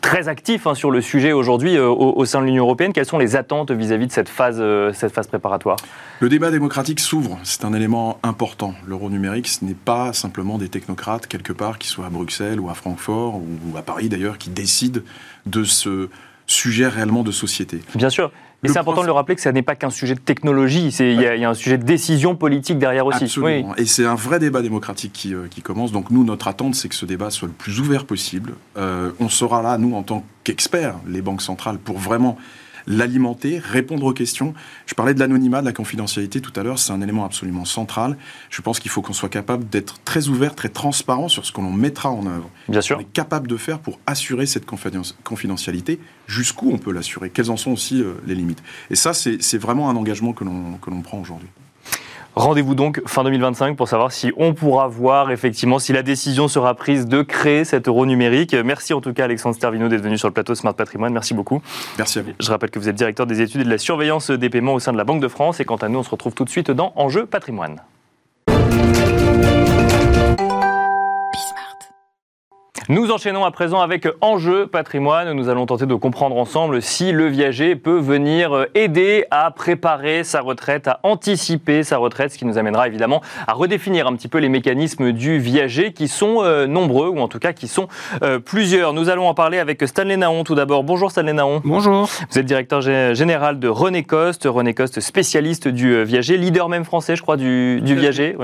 très 0.07 0.29
actif 0.29 0.67
hein, 0.67 0.73
sur 0.73 0.89
le 0.89 1.01
sujet 1.01 1.33
aujourd'hui 1.33 1.75
euh, 1.75 1.89
au, 1.89 2.23
sein 2.23 2.39
de 2.39 2.45
l'Union 2.45 2.63
européenne. 2.63 2.93
Quelles 2.93 3.05
sont 3.05 3.17
les 3.17 3.35
attentes 3.35 3.71
vis-à-vis 3.71 4.07
de 4.07 4.11
cette 4.13 4.29
phase, 4.29 4.57
euh, 4.59 4.93
cette 4.93 5.13
phase 5.13 5.27
préparatoire? 5.27 5.75
Le 6.21 6.29
débat 6.29 6.49
démocratique 6.49 7.01
s'ouvre. 7.01 7.37
C'est 7.43 7.65
un 7.65 7.73
élément 7.73 8.17
important. 8.23 8.73
L'euro 8.85 9.09
numérique, 9.09 9.49
ce 9.49 9.65
n'est 9.65 9.73
pas 9.73 10.13
simplement 10.13 10.57
des 10.57 10.69
technocrates 10.69 11.27
quelque 11.27 11.51
part 11.51 11.77
qui 11.77 11.89
soient 11.89 12.05
à 12.05 12.09
Bruxelles 12.09 12.61
ou 12.61 12.69
à 12.69 12.73
Francfort 12.73 13.35
ou 13.35 13.77
à 13.77 13.81
Paris 13.81 14.07
d'ailleurs 14.07 14.37
qui 14.37 14.49
décident 14.49 15.01
de 15.45 15.63
ce 15.65 16.09
sujet 16.45 16.87
réellement 16.87 17.23
de 17.23 17.31
société. 17.31 17.81
Bien 17.95 18.09
sûr. 18.09 18.31
Mais 18.63 18.69
c'est 18.69 18.79
important 18.79 19.01
de 19.01 19.07
le 19.07 19.11
rappeler 19.11 19.35
que 19.35 19.41
ça 19.41 19.51
n'est 19.51 19.61
pas 19.61 19.75
qu'un 19.75 19.91
sujet 19.91 20.15
de 20.15 20.19
technologie, 20.19 20.87
il 20.87 21.21
y, 21.21 21.45
a 21.45 21.49
un 21.49 21.53
sujet 21.53 21.77
de 21.77 21.83
décision 21.83 22.35
politique 22.35 22.79
derrière 22.79 23.05
aussi. 23.05 23.25
Absolument. 23.25 23.75
Et 23.75 23.85
c'est 23.85 24.05
un 24.05 24.15
vrai 24.15 24.39
débat 24.39 24.61
démocratique 24.61 25.13
qui, 25.13 25.35
euh, 25.35 25.47
qui 25.49 25.61
commence. 25.61 25.91
Donc 25.91 26.09
nous, 26.09 26.23
notre 26.23 26.47
attente, 26.47 26.73
c'est 26.73 26.89
que 26.89 26.95
ce 26.95 27.05
débat 27.05 27.29
soit 27.29 27.47
le 27.47 27.53
plus 27.53 27.79
ouvert 27.79 28.05
possible. 28.05 28.53
Euh, 28.77 29.11
on 29.19 29.29
sera 29.29 29.61
là, 29.61 29.77
nous, 29.77 29.95
en 29.95 30.01
tant 30.01 30.23
qu'experts, 30.43 30.95
les 31.07 31.21
banques 31.21 31.43
centrales, 31.43 31.77
pour 31.77 31.99
vraiment 31.99 32.37
l'alimenter, 32.87 33.59
répondre 33.59 34.05
aux 34.05 34.13
questions. 34.13 34.53
Je 34.85 34.95
parlais 34.95 35.13
de 35.13 35.19
l'anonymat, 35.19 35.61
de 35.61 35.65
la 35.65 35.73
confidentialité 35.73 36.41
tout 36.41 36.53
à 36.55 36.63
l'heure, 36.63 36.79
c'est 36.79 36.93
un 36.93 37.01
élément 37.01 37.25
absolument 37.25 37.65
central. 37.65 38.17
Je 38.49 38.61
pense 38.61 38.79
qu'il 38.79 38.89
faut 38.89 39.01
qu'on 39.01 39.13
soit 39.13 39.29
capable 39.29 39.67
d'être 39.69 39.99
très 40.03 40.29
ouvert, 40.29 40.55
très 40.55 40.69
transparent 40.69 41.27
sur 41.27 41.45
ce 41.45 41.51
qu'on 41.51 41.71
mettra 41.71 42.09
en 42.09 42.25
œuvre. 42.25 42.49
Bien 42.69 42.81
sûr. 42.81 42.97
On 42.97 43.01
est 43.01 43.13
capable 43.13 43.47
de 43.47 43.57
faire 43.57 43.79
pour 43.79 43.99
assurer 44.07 44.45
cette 44.45 44.65
confidentialité, 44.65 45.99
jusqu'où 46.27 46.71
on 46.71 46.77
peut 46.77 46.91
l'assurer, 46.91 47.29
quelles 47.29 47.51
en 47.51 47.57
sont 47.57 47.71
aussi 47.71 48.01
euh, 48.01 48.13
les 48.25 48.35
limites. 48.35 48.63
Et 48.89 48.95
ça, 48.95 49.13
c'est 49.13 49.57
vraiment 49.57 49.89
un 49.89 49.95
engagement 49.95 50.33
que 50.33 50.43
l'on 50.43 51.01
prend 51.01 51.19
aujourd'hui. 51.19 51.49
Rendez-vous 52.37 52.75
donc 52.75 53.01
fin 53.07 53.23
2025 53.23 53.75
pour 53.75 53.87
savoir 53.87 54.11
si 54.11 54.31
on 54.37 54.53
pourra 54.53 54.87
voir 54.87 55.31
effectivement 55.31 55.79
si 55.79 55.91
la 55.91 56.03
décision 56.03 56.47
sera 56.47 56.75
prise 56.75 57.07
de 57.07 57.23
créer 57.23 57.65
cet 57.65 57.87
euro 57.87 58.05
numérique. 58.05 58.53
Merci 58.53 58.93
en 58.93 59.01
tout 59.01 59.11
cas 59.11 59.23
Alexandre 59.23 59.55
Stervino 59.55 59.89
d'être 59.89 60.03
venu 60.03 60.19
sur 60.19 60.27
le 60.27 60.35
plateau 60.35 60.53
Smart 60.53 60.75
Patrimoine. 60.75 61.11
Merci 61.13 61.33
beaucoup. 61.33 61.63
Merci 61.97 62.19
à 62.19 62.21
vous. 62.21 62.33
Je 62.39 62.51
rappelle 62.51 62.69
que 62.69 62.77
vous 62.77 62.89
êtes 62.89 62.95
directeur 62.95 63.25
des 63.25 63.41
études 63.41 63.61
et 63.61 63.63
de 63.63 63.69
la 63.71 63.79
surveillance 63.79 64.29
des 64.29 64.51
paiements 64.51 64.75
au 64.75 64.79
sein 64.79 64.91
de 64.91 64.97
la 64.97 65.03
Banque 65.03 65.19
de 65.19 65.27
France. 65.27 65.59
Et 65.59 65.65
quant 65.65 65.77
à 65.77 65.89
nous, 65.89 65.97
on 65.97 66.03
se 66.03 66.11
retrouve 66.11 66.35
tout 66.35 66.45
de 66.45 66.49
suite 66.51 66.69
dans 66.69 66.93
Enjeu 66.95 67.25
Patrimoine. 67.25 67.81
Nous 72.89 73.11
enchaînons 73.11 73.43
à 73.43 73.51
présent 73.51 73.81
avec 73.81 74.07
Enjeu 74.21 74.65
patrimoine. 74.65 75.33
Nous 75.33 75.49
allons 75.49 75.65
tenter 75.65 75.85
de 75.85 75.93
comprendre 75.93 76.37
ensemble 76.37 76.81
si 76.81 77.11
le 77.11 77.27
viager 77.27 77.75
peut 77.75 77.99
venir 77.99 78.65
aider 78.75 79.25
à 79.29 79.51
préparer 79.51 80.23
sa 80.23 80.39
retraite, 80.39 80.87
à 80.87 81.01
anticiper 81.03 81.83
sa 81.83 81.97
retraite, 81.97 82.31
ce 82.31 82.37
qui 82.37 82.45
nous 82.45 82.57
amènera 82.57 82.87
évidemment 82.87 83.21
à 83.45 83.51
redéfinir 83.51 84.07
un 84.07 84.15
petit 84.15 84.29
peu 84.29 84.37
les 84.37 84.47
mécanismes 84.47 85.11
du 85.11 85.37
viager 85.37 85.91
qui 85.91 86.07
sont 86.07 86.37
euh, 86.43 86.65
nombreux 86.65 87.09
ou 87.09 87.19
en 87.19 87.27
tout 87.27 87.39
cas 87.39 87.51
qui 87.51 87.67
sont 87.67 87.89
euh, 88.23 88.39
plusieurs. 88.39 88.93
Nous 88.93 89.09
allons 89.09 89.27
en 89.27 89.33
parler 89.33 89.59
avec 89.59 89.85
Stanley 89.85 90.15
Naon 90.15 90.45
tout 90.45 90.55
d'abord. 90.55 90.85
Bonjour 90.85 91.11
Stanley 91.11 91.33
Naon. 91.33 91.61
Bonjour. 91.65 92.07
Vous 92.29 92.39
êtes 92.39 92.45
directeur 92.45 92.79
général 92.79 93.59
de 93.59 93.67
René 93.67 94.03
Coste. 94.03 94.47
René 94.49 94.73
Coste, 94.73 95.01
spécialiste 95.01 95.67
du 95.67 95.93
euh, 95.93 96.03
viager, 96.03 96.37
leader 96.37 96.69
même 96.69 96.85
français, 96.85 97.17
je 97.17 97.21
crois, 97.21 97.35
du, 97.35 97.81
viager. 97.83 98.37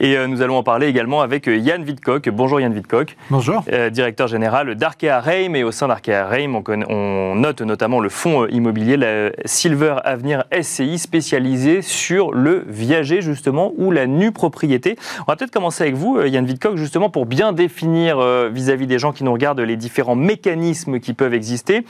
Et 0.00 0.16
nous 0.26 0.40
allons 0.40 0.56
en 0.56 0.62
parler 0.62 0.86
également 0.86 1.20
avec 1.20 1.48
Yann 1.48 1.84
Vidcock. 1.84 2.30
Bonjour 2.30 2.58
Yann 2.58 2.72
Vidcock. 2.72 3.14
Bonjour. 3.28 3.41
Euh, 3.72 3.90
directeur 3.90 4.28
général 4.28 4.74
d'Arkea 4.74 5.20
Reim. 5.20 5.54
Et 5.54 5.64
au 5.64 5.72
sein 5.72 5.88
d'Arkea 5.88 6.26
Reim, 6.26 6.62
on, 6.88 7.34
note 7.34 7.60
notamment 7.62 8.00
le 8.00 8.08
fonds 8.08 8.46
immobilier, 8.46 8.96
la 8.96 9.30
Silver 9.44 9.96
Avenir 10.04 10.44
SCI, 10.52 10.98
spécialisé 10.98 11.82
sur 11.82 12.32
le 12.32 12.64
viager, 12.68 13.20
justement, 13.20 13.72
ou 13.76 13.90
la 13.90 14.06
nue 14.06 14.32
propriété. 14.32 14.96
On 15.20 15.24
va 15.28 15.36
peut-être 15.36 15.52
commencer 15.52 15.82
avec 15.82 15.94
vous, 15.94 16.18
euh, 16.18 16.28
Yann 16.28 16.44
Vidcock, 16.44 16.76
justement, 16.76 17.10
pour 17.10 17.26
bien 17.26 17.52
définir 17.52 18.18
euh, 18.18 18.50
vis-à-vis 18.52 18.86
des 18.86 18.98
gens 18.98 19.12
qui 19.12 19.24
nous 19.24 19.32
regardent 19.32 19.60
les 19.60 19.76
différents 19.76 20.16
mécanismes 20.16 21.00
qui 21.00 21.14
peuvent 21.14 21.34
exister. 21.34 21.84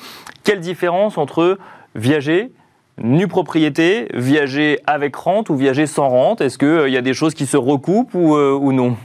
Quelle 0.44 0.60
différence 0.60 1.18
entre 1.18 1.58
viager, 1.94 2.52
nue 2.98 3.28
propriété, 3.28 4.08
viager 4.14 4.78
avec 4.86 5.16
rente 5.16 5.50
ou 5.50 5.56
viager 5.56 5.86
sans 5.86 6.08
rente? 6.08 6.40
Est-ce 6.40 6.58
qu'il 6.58 6.92
y 6.92 6.96
a 6.96 7.02
des 7.02 7.14
choses 7.14 7.34
qui 7.34 7.46
se 7.46 7.56
recoupent 7.56 8.14
ou, 8.14 8.36
ou 8.36 8.72
non? 8.72 8.96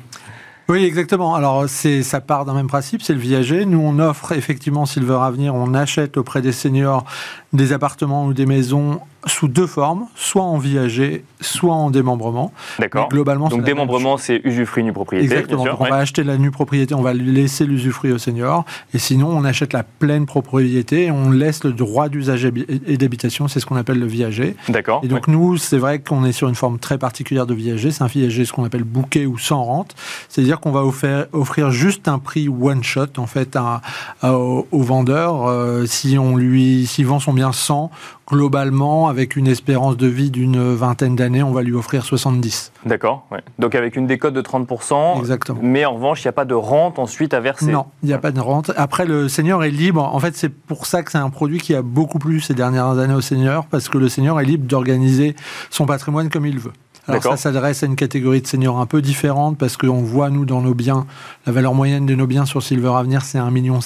Oui, 0.69 0.83
exactement. 0.83 1.33
Alors, 1.33 1.69
c'est, 1.69 2.03
ça 2.03 2.19
part 2.19 2.43
d'un 2.43 2.53
même 2.53 2.67
principe, 2.67 3.01
c'est 3.01 3.13
le 3.13 3.19
viager. 3.19 3.65
Nous, 3.65 3.79
on 3.79 3.99
offre 3.99 4.33
effectivement 4.33 4.85
Silver 4.85 5.19
Avenir, 5.21 5.55
on 5.55 5.73
achète 5.73 6.17
auprès 6.17 6.41
des 6.41 6.51
seniors 6.51 7.05
des 7.53 7.71
appartements 7.71 8.25
ou 8.25 8.33
des 8.33 8.45
maisons 8.45 8.99
sous 9.27 9.47
deux 9.47 9.67
formes, 9.67 10.07
soit 10.15 10.43
en 10.43 10.57
viager, 10.57 11.23
soit 11.41 11.73
en 11.73 11.91
démembrement. 11.91 12.51
D'accord. 12.79 13.09
Globalement, 13.09 13.49
donc 13.49 13.63
démembrement, 13.63 14.17
c'est 14.17 14.41
usufruit 14.43 14.83
nu 14.83 14.93
propriété. 14.93 15.25
Exactement. 15.25 15.63
Bien 15.63 15.71
sûr, 15.73 15.81
on 15.81 15.89
va 15.89 15.97
acheter 15.97 16.23
la 16.23 16.37
nue 16.37 16.51
propriété, 16.51 16.95
on 16.95 17.01
va 17.01 17.13
laisser 17.13 17.65
l'usufruit 17.65 18.11
au 18.11 18.17
senior, 18.17 18.65
et 18.93 18.99
sinon 18.99 19.29
on 19.29 19.43
achète 19.43 19.73
la 19.73 19.83
pleine 19.83 20.25
propriété, 20.25 21.05
et 21.05 21.11
on 21.11 21.31
laisse 21.31 21.63
le 21.63 21.73
droit 21.73 22.09
d'usage 22.09 22.45
et 22.45 22.97
d'habitation, 22.97 23.47
c'est 23.47 23.59
ce 23.59 23.65
qu'on 23.65 23.75
appelle 23.75 23.99
le 23.99 24.07
viager. 24.07 24.55
D'accord. 24.69 25.01
Et 25.03 25.07
donc 25.07 25.27
nous, 25.27 25.57
c'est 25.57 25.77
vrai 25.77 25.99
qu'on 25.99 26.25
est 26.25 26.31
sur 26.31 26.49
une 26.49 26.55
forme 26.55 26.79
très 26.79 26.97
particulière 26.97 27.45
de 27.45 27.53
viager, 27.53 27.91
c'est 27.91 28.03
un 28.03 28.07
viager 28.07 28.45
ce 28.45 28.53
qu'on 28.53 28.63
appelle 28.63 28.83
bouquet 28.83 29.25
ou 29.25 29.37
sans 29.37 29.63
rente, 29.63 29.95
c'est-à-dire 30.29 30.59
qu'on 30.59 30.71
va 30.71 30.83
offrir, 30.83 31.27
offrir, 31.33 31.71
juste 31.71 32.07
un 32.07 32.19
prix 32.19 32.47
one 32.47 32.83
shot 32.83 33.17
en 33.17 33.27
fait 33.27 33.55
à, 33.55 33.81
au, 34.23 34.65
vendeur 34.71 35.47
euh, 35.47 35.85
si 35.85 36.17
on 36.17 36.35
lui, 36.35 36.85
s'il 36.87 37.05
vend 37.05 37.19
son 37.19 37.33
bien 37.33 37.51
100 37.51 37.91
globalement, 38.29 39.07
avec 39.07 39.35
une 39.35 39.47
espérance 39.47 39.97
de 39.97 40.07
vie 40.07 40.31
d'une 40.31 40.73
vingtaine 40.73 41.15
d'années, 41.15 41.43
on 41.43 41.51
va 41.51 41.61
lui 41.61 41.73
offrir 41.73 42.03
70. 42.03 42.71
D'accord. 42.85 43.27
Donc 43.57 43.75
avec 43.75 43.95
une 43.95 44.07
décote 44.07 44.33
de 44.33 44.41
30%. 44.41 45.19
Exactement. 45.19 45.59
Mais 45.61 45.85
en 45.85 45.95
revanche, 45.95 46.23
il 46.23 46.27
n'y 46.27 46.29
a 46.29 46.33
pas 46.33 46.45
de 46.45 46.53
rente 46.53 46.99
ensuite 46.99 47.33
à 47.33 47.39
verser. 47.39 47.71
Non, 47.71 47.85
il 48.03 48.07
n'y 48.07 48.13
a 48.13 48.17
pas 48.17 48.31
de 48.31 48.39
rente. 48.39 48.71
Après, 48.75 49.05
le 49.05 49.29
seigneur 49.29 49.63
est 49.63 49.71
libre. 49.71 50.03
En 50.03 50.19
fait, 50.19 50.35
c'est 50.35 50.49
pour 50.49 50.85
ça 50.85 51.03
que 51.03 51.11
c'est 51.11 51.17
un 51.17 51.29
produit 51.29 51.59
qui 51.59 51.73
a 51.73 51.81
beaucoup 51.81 52.19
plu 52.19 52.41
ces 52.41 52.53
dernières 52.53 52.97
années 52.97 53.13
au 53.13 53.21
seigneur, 53.21 53.65
parce 53.65 53.89
que 53.89 53.97
le 53.97 54.09
seigneur 54.09 54.39
est 54.39 54.45
libre 54.45 54.67
d'organiser 54.67 55.35
son 55.69 55.85
patrimoine 55.85 56.29
comme 56.29 56.45
il 56.45 56.59
veut. 56.59 56.73
Alors 57.07 57.23
ça 57.23 57.37
s'adresse 57.37 57.83
à 57.83 57.85
une 57.85 57.95
catégorie 57.95 58.41
de 58.41 58.47
seniors 58.47 58.79
un 58.79 58.85
peu 58.85 59.01
différente 59.01 59.57
parce 59.57 59.77
qu'on 59.77 60.01
voit, 60.01 60.29
nous, 60.29 60.45
dans 60.45 60.61
nos 60.61 60.73
biens, 60.73 61.05
la 61.45 61.51
valeur 61.51 61.73
moyenne 61.73 62.05
de 62.05 62.15
nos 62.15 62.27
biens 62.27 62.45
sur 62.45 62.61
Silver 62.61 62.91
Avenir, 62.95 63.21
c'est 63.21 63.37
1,7 63.37 63.51
million. 63.51 63.79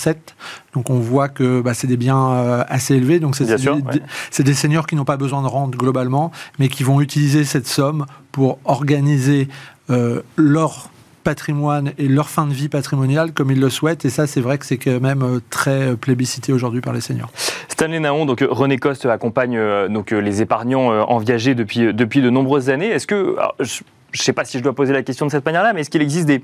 Donc 0.73 0.89
on 0.89 0.99
voit 0.99 1.29
que 1.29 1.61
bah, 1.61 1.73
c'est 1.73 1.87
des 1.87 1.97
biens 1.97 2.31
euh, 2.31 2.63
assez 2.67 2.95
élevés. 2.95 3.19
Donc 3.19 3.35
c'est 3.35 3.45
des, 3.45 4.43
des, 4.43 4.53
seniors 4.53 4.87
qui 4.87 4.95
n'ont 4.95 5.05
pas 5.05 5.17
besoin 5.17 5.41
de 5.41 5.47
rente 5.47 5.75
globalement, 5.75 6.31
mais 6.59 6.67
qui 6.67 6.83
vont 6.83 7.01
utiliser 7.01 7.45
cette 7.45 7.67
somme 7.67 8.05
pour 8.31 8.59
organiser 8.65 9.47
euh, 9.89 10.21
leur 10.37 10.90
patrimoine 11.21 11.93
et 11.97 12.07
leur 12.07 12.29
fin 12.29 12.45
de 12.45 12.53
vie 12.53 12.69
patrimoniale 12.69 13.31
comme 13.31 13.51
ils 13.51 13.59
le 13.59 13.69
souhaitent. 13.69 14.05
Et 14.05 14.09
ça, 14.09 14.27
c'est 14.27 14.41
vrai 14.41 14.57
que 14.57 14.65
c'est 14.65 14.77
quand 14.77 14.99
même 14.99 15.23
euh, 15.23 15.39
très 15.49 15.95
plébiscité 15.95 16.53
aujourd'hui 16.53 16.81
par 16.81 16.93
les 16.93 17.01
seniors. 17.01 17.31
Stanley 17.67 17.99
Naon, 17.99 18.25
donc 18.25 18.45
René 18.47 18.77
Coste 18.77 19.05
accompagne 19.05 19.57
euh, 19.57 19.87
donc 19.87 20.11
euh, 20.11 20.19
les 20.19 20.41
épargnants 20.41 20.89
en 20.89 21.17
viager 21.17 21.55
depuis, 21.55 21.93
depuis 21.93 22.21
de 22.21 22.29
nombreuses 22.29 22.69
années. 22.69 22.87
Est-ce 22.87 23.07
que, 23.07 23.35
je 23.59 23.81
ne 24.13 24.17
sais 24.17 24.33
pas 24.33 24.45
si 24.45 24.57
je 24.57 24.63
dois 24.63 24.73
poser 24.73 24.93
la 24.93 25.03
question 25.03 25.25
de 25.25 25.31
cette 25.31 25.45
manière-là, 25.45 25.73
mais 25.73 25.81
est-ce 25.81 25.89
qu'il 25.89 26.01
existe 26.01 26.25
des, 26.25 26.41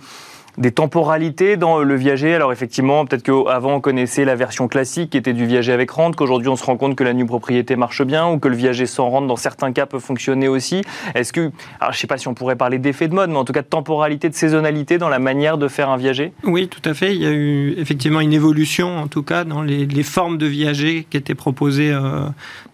des 0.58 0.72
temporalités 0.72 1.56
dans 1.56 1.80
le 1.80 1.96
viager. 1.96 2.34
Alors 2.34 2.52
effectivement, 2.52 3.06
peut-être 3.06 3.24
qu'avant 3.24 3.76
on 3.76 3.82
connaissait 3.82 4.26
la 4.26 4.36
version 4.36 4.68
classique 4.68 5.12
qui 5.12 5.18
était 5.18 5.34
du 5.34 5.46
viager 5.46 5.72
avec 5.72 5.92
rente, 5.92 6.16
qu'aujourd'hui 6.16 6.50
on 6.50 6.56
se 6.56 6.64
rend 6.64 6.78
compte 6.78 6.96
que 6.96 7.04
la 7.04 7.14
nue 7.14 7.26
propriété 7.26 7.76
marche 7.76 8.02
bien 8.04 8.28
ou 8.28 8.40
que 8.40 8.48
le 8.48 8.56
viager 8.56 8.86
sans 8.86 9.10
rente 9.10 9.28
dans 9.28 9.36
certains 9.36 9.72
cas 9.72 9.86
peut 9.86 10.00
fonctionner 10.00 10.48
aussi. 10.48 10.82
Est-ce 11.16 11.32
que, 11.32 11.52
alors 11.80 11.94
je 11.94 12.00
sais 12.00 12.08
pas 12.08 12.18
si 12.18 12.28
on 12.28 12.34
pourrait 12.34 12.56
parler 12.56 12.80
d'effet 12.80 13.08
de 13.08 13.14
mode, 13.14 13.30
mais 13.30 13.38
en 13.38 13.46
tout 13.46 13.54
cas 13.54 13.62
de 13.62 13.68
temporalité, 13.68 14.30
de 14.30 14.36
saisonnalité 14.36 14.98
dans 14.98 15.10
la 15.10 15.20
manière 15.20 15.58
de 15.58 15.68
faire 15.68 15.90
un 15.90 15.98
viager? 15.98 16.34
Oui, 16.44 16.68
tout 16.68 16.88
à 16.90 16.94
fait. 16.94 17.16
Il 17.16 17.22
y 17.22 17.28
a 17.28 17.32
eu 17.32 17.76
effectivement 17.78 18.20
une 18.20 18.34
évolution 18.34 18.98
en 18.98 19.08
tout 19.08 19.24
cas 19.24 19.44
dans 19.44 19.62
les, 19.62 19.88
formes 20.04 20.38
de 20.38 20.46
viager 20.46 21.06
qui 21.10 21.18
étaient 21.18 21.36
proposées 21.36 21.92
euh, 21.92 22.22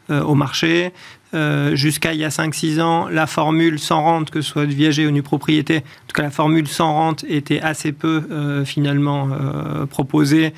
euh, 0.10 0.22
au 0.22 0.36
marché. 0.36 0.92
Euh, 1.34 1.76
jusqu'à 1.76 2.14
il 2.14 2.20
y 2.20 2.26
a 2.26 2.30
5-6 2.30 2.80
ans, 2.82 3.08
la 3.10 3.26
formule 3.26 3.80
sans 3.80 4.04
rente, 4.04 4.30
que 4.30 4.42
ce 4.42 4.50
soit 4.50 4.66
de 4.66 4.74
viager 4.74 5.08
ou 5.08 5.12
nu 5.12 5.24
propriété, 5.24 5.78
en 5.78 6.08
tout 6.08 6.14
cas 6.14 6.24
la 6.24 6.30
formule 6.30 6.68
sans 6.68 6.94
rente 6.94 7.26
était 7.28 7.60
assez 7.60 7.92
peu 7.92 8.24
euh, 8.32 8.66
finalement 8.66 9.30
euh, 9.32 9.86
proposée 9.88 10.54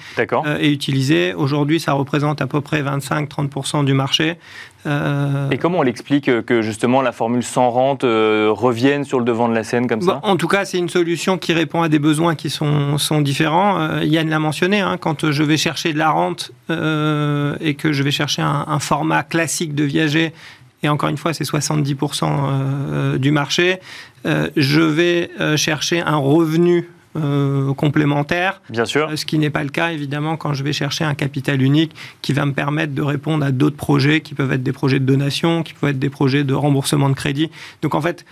et 0.60 0.72
utilisée. 0.72 1.34
Aujourd'hui, 1.34 1.80
ça 1.80 1.94
représente 1.94 2.42
à 2.42 2.48
peu 2.48 2.62
près 2.62 2.82
25-30% 2.82 3.86
du 3.86 3.94
marché. 3.94 4.36
Et 5.52 5.58
comment 5.58 5.80
on 5.80 5.82
l'explique 5.82 6.30
que 6.46 6.62
justement 6.62 7.02
la 7.02 7.12
formule 7.12 7.42
sans 7.42 7.72
rente 7.72 8.04
revienne 8.04 9.04
sur 9.04 9.18
le 9.18 9.26
devant 9.26 9.50
de 9.50 9.56
la 9.56 9.64
scène 9.64 9.88
comme 9.88 10.02
ça? 10.02 10.20
En 10.22 10.38
tout 10.38 10.48
cas, 10.48 10.64
c'est 10.64 10.78
une 10.78 10.90
solution 10.90 11.40
qui 11.40 11.54
répond 11.54 11.82
à 11.82 11.90
des 11.90 11.98
besoins 11.98 12.36
qui 12.36 12.52
sont, 12.52 13.00
sont 13.00 13.20
différents. 13.20 14.00
Yann 14.02 14.30
l'a 14.30 14.38
mentionné, 14.38 14.82
hein, 14.82 14.98
quand 15.00 15.32
je 15.32 15.42
vais 15.42 15.58
chercher 15.58 15.92
de 15.92 15.98
la 15.98 16.12
rente 16.12 16.52
et 16.70 17.74
que 17.74 17.94
je 17.94 18.04
vais 18.04 18.12
chercher 18.12 18.44
un, 18.44 18.66
un 18.68 18.78
format 18.78 19.24
classique 19.24 19.74
de 19.74 19.86
viager 19.86 20.34
et 20.86 20.90
encore 20.90 21.10
une 21.10 21.18
fois, 21.18 21.34
c'est 21.34 21.44
70% 21.44 22.24
euh, 22.30 23.18
du 23.18 23.32
marché, 23.32 23.80
euh, 24.26 24.50
je 24.56 24.82
vais 24.82 25.32
euh, 25.40 25.58
chercher 25.58 26.00
un 26.02 26.18
revenu 26.18 26.90
complémentaire. 27.78 28.62
Bien 28.70 28.84
sûr. 28.84 29.10
ce 29.18 29.26
qui 29.26 29.40
n'est 29.40 29.50
pas 29.50 29.64
le 29.64 29.70
cas, 29.70 29.94
évidemment, 29.94 30.36
quand 30.36 30.54
je 30.54 30.66
vais 30.66 30.74
chercher 30.74 31.06
un 31.06 31.14
capital 31.14 31.62
unique 31.62 31.96
qui 32.22 32.34
va 32.34 32.46
me 32.46 32.52
permettre 32.52 32.94
de 32.94 33.02
répondre 33.02 33.46
à 33.46 33.52
d'autres 33.52 33.78
projets 33.78 34.20
qui 34.20 34.34
peuvent 34.34 34.52
être 34.52 34.64
des 34.64 34.74
projets 34.74 35.00
de 35.00 35.06
donation, 35.06 35.64
qui 35.64 35.74
peuvent 35.76 35.92
être 35.92 36.00
des 36.00 36.10
projets 36.10 36.44
de 36.44 36.54
remboursement 36.54 37.08
de 37.08 37.14
crédit. 37.14 37.52
Donc, 37.82 37.96
en 37.96 38.02
fait, 38.02 38.26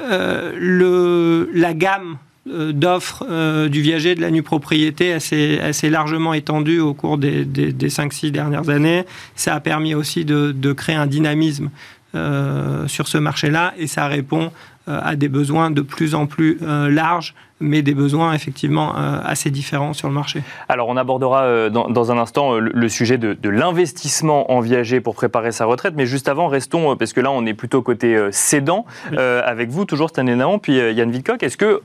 le, 0.00 1.50
la 1.52 1.74
gamme 1.74 2.16
euh, 2.16 2.31
d'offres 2.46 3.24
euh, 3.30 3.68
du 3.68 3.80
viager 3.80 4.14
de 4.14 4.20
la 4.20 4.30
nue 4.30 4.42
propriété 4.42 5.12
assez, 5.12 5.60
assez 5.60 5.90
largement 5.90 6.34
étendue 6.34 6.80
au 6.80 6.92
cours 6.92 7.18
des, 7.18 7.44
des, 7.44 7.88
5-6 7.88 8.30
dernières 8.30 8.68
années. 8.68 9.04
Ça 9.36 9.54
a 9.54 9.60
permis 9.60 9.94
aussi 9.94 10.24
de, 10.24 10.72
créer 10.72 10.96
un 10.96 11.06
dynamisme 11.06 11.70
euh, 12.14 12.88
sur 12.88 13.06
ce 13.08 13.18
marché-là 13.18 13.74
et 13.78 13.86
ça 13.86 14.06
répond 14.06 14.50
à 14.88 15.14
des 15.14 15.28
besoins 15.28 15.70
de 15.70 15.80
plus 15.80 16.16
en 16.16 16.26
plus 16.26 16.58
larges 16.60 17.36
mais 17.60 17.82
des 17.82 17.94
besoins 17.94 18.32
effectivement 18.32 18.96
assez 18.96 19.52
différents 19.52 19.92
sur 19.92 20.08
le 20.08 20.14
marché. 20.14 20.42
Alors 20.68 20.88
on 20.88 20.96
abordera 20.96 21.70
dans, 21.70 22.10
un 22.10 22.18
instant 22.18 22.58
le, 22.58 22.88
sujet 22.88 23.16
de, 23.16 23.48
l'investissement 23.48 24.50
en 24.50 24.58
viager 24.58 25.00
pour 25.00 25.14
préparer 25.14 25.52
sa 25.52 25.66
retraite, 25.66 25.94
mais 25.96 26.04
juste 26.04 26.28
avant, 26.28 26.48
restons, 26.48 26.96
parce 26.96 27.12
que 27.12 27.20
là 27.20 27.30
on 27.30 27.46
est 27.46 27.54
plutôt 27.54 27.80
côté 27.80 28.20
cédant, 28.32 28.84
avec 29.16 29.70
vous 29.70 29.84
toujours 29.84 30.08
Stanley 30.08 30.34
Naon, 30.34 30.58
puis 30.58 30.72
Yann 30.72 31.12
Vidcock, 31.12 31.44
est-ce 31.44 31.56
que 31.56 31.80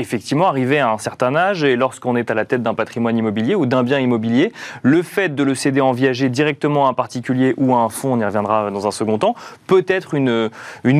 effectivement, 0.00 0.48
arrivé 0.48 0.78
à 0.78 0.90
un 0.90 0.98
certain 0.98 1.34
âge, 1.36 1.64
et 1.64 1.76
lorsqu'on 1.76 2.16
est 2.16 2.30
à 2.30 2.34
la 2.34 2.44
tête 2.44 2.62
d'un 2.62 2.74
patrimoine 2.74 3.16
immobilier 3.16 3.54
ou 3.54 3.66
d'un 3.66 3.82
bien 3.82 3.98
immobilier, 4.00 4.52
le 4.82 5.02
fait 5.02 5.34
de 5.34 5.42
le 5.42 5.54
céder 5.54 5.80
en 5.80 5.92
viager 5.92 6.28
directement 6.28 6.86
à 6.86 6.90
un 6.90 6.94
particulier 6.94 7.54
ou 7.56 7.74
à 7.74 7.78
un 7.78 7.88
fonds, 7.88 8.14
on 8.14 8.20
y 8.20 8.24
reviendra 8.24 8.70
dans 8.70 8.86
un 8.86 8.90
second 8.90 9.18
temps, 9.18 9.34
peut 9.66 9.84
être 9.86 10.14
une, 10.14 10.50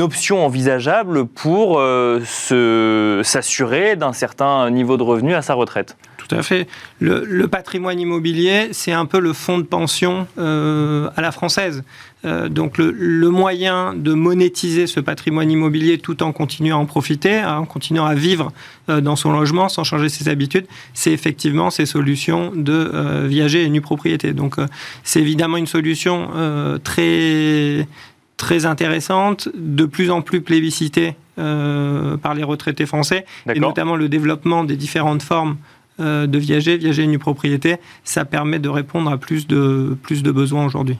option 0.00 0.44
envisageable 0.44 1.26
pour 1.26 1.78
euh, 1.78 2.20
s'assurer 3.22 3.96
d'un 3.96 4.12
certain 4.12 4.70
niveau 4.70 4.96
de 4.96 5.02
revenu 5.02 5.34
à 5.34 5.42
sa 5.42 5.54
retraite. 5.54 5.96
Tout 6.16 6.34
à 6.34 6.42
fait. 6.42 6.68
Le, 7.00 7.46
patrimoine 7.46 7.98
immobilier, 7.98 8.68
c'est 8.72 8.92
un 8.92 9.06
peu 9.06 9.18
le 9.18 9.32
fonds 9.32 9.58
de 9.58 9.64
pension 9.64 10.26
euh, 10.38 11.10
à 11.16 11.22
la 11.22 11.32
française. 11.32 11.82
Euh, 12.24 12.48
donc 12.48 12.76
le, 12.76 13.30
moyen 13.30 13.94
de 13.94 14.12
monétiser 14.12 14.86
ce 14.86 15.00
patrimoine 15.00 15.50
immobilier 15.50 15.98
tout 15.98 16.22
en 16.22 16.32
continuant 16.32 16.76
à 16.76 16.80
en 16.80 16.86
profiter, 16.86 17.38
hein, 17.38 17.58
en 17.58 17.64
continuant 17.64 18.04
à 18.04 18.14
vivre 18.14 18.52
euh, 18.90 19.00
dans 19.00 19.16
son 19.16 19.32
logement 19.32 19.68
sans 19.70 19.84
changer 19.84 20.08
ses 20.10 20.28
habitudes, 20.28 20.66
c'est 20.92 21.12
effectivement 21.12 21.70
ces 21.70 21.86
solutions 21.86 22.52
de 22.54 23.26
viager 23.26 23.64
et 23.64 23.68
nue 23.70 23.80
propriété. 23.80 24.32
Donc 24.32 24.56
c'est 25.02 25.20
évidemment 25.20 25.56
une 25.56 25.66
solution 25.66 26.28
très 26.84 27.86
très 28.36 28.64
intéressante, 28.66 29.48
de 29.54 29.84
plus 29.84 30.10
en 30.10 30.22
plus 30.22 30.40
plébiscitée 30.40 31.14
par 31.36 32.34
les 32.34 32.42
retraités 32.42 32.86
français, 32.86 33.24
et 33.54 33.60
notamment 33.60 33.96
le 33.96 34.08
développement 34.08 34.64
des 34.64 34.76
différentes 34.76 35.22
formes 35.22 35.56
euh, 36.00 36.26
de 36.26 36.38
viager, 36.38 36.78
viager 36.78 37.02
une 37.02 37.18
propriété, 37.18 37.76
ça 38.04 38.24
permet 38.24 38.58
de 38.58 38.70
répondre 38.70 39.10
à 39.10 39.18
plus 39.18 39.46
de, 39.46 39.98
plus 40.02 40.22
de 40.22 40.30
besoins 40.30 40.64
aujourd'hui. 40.64 40.96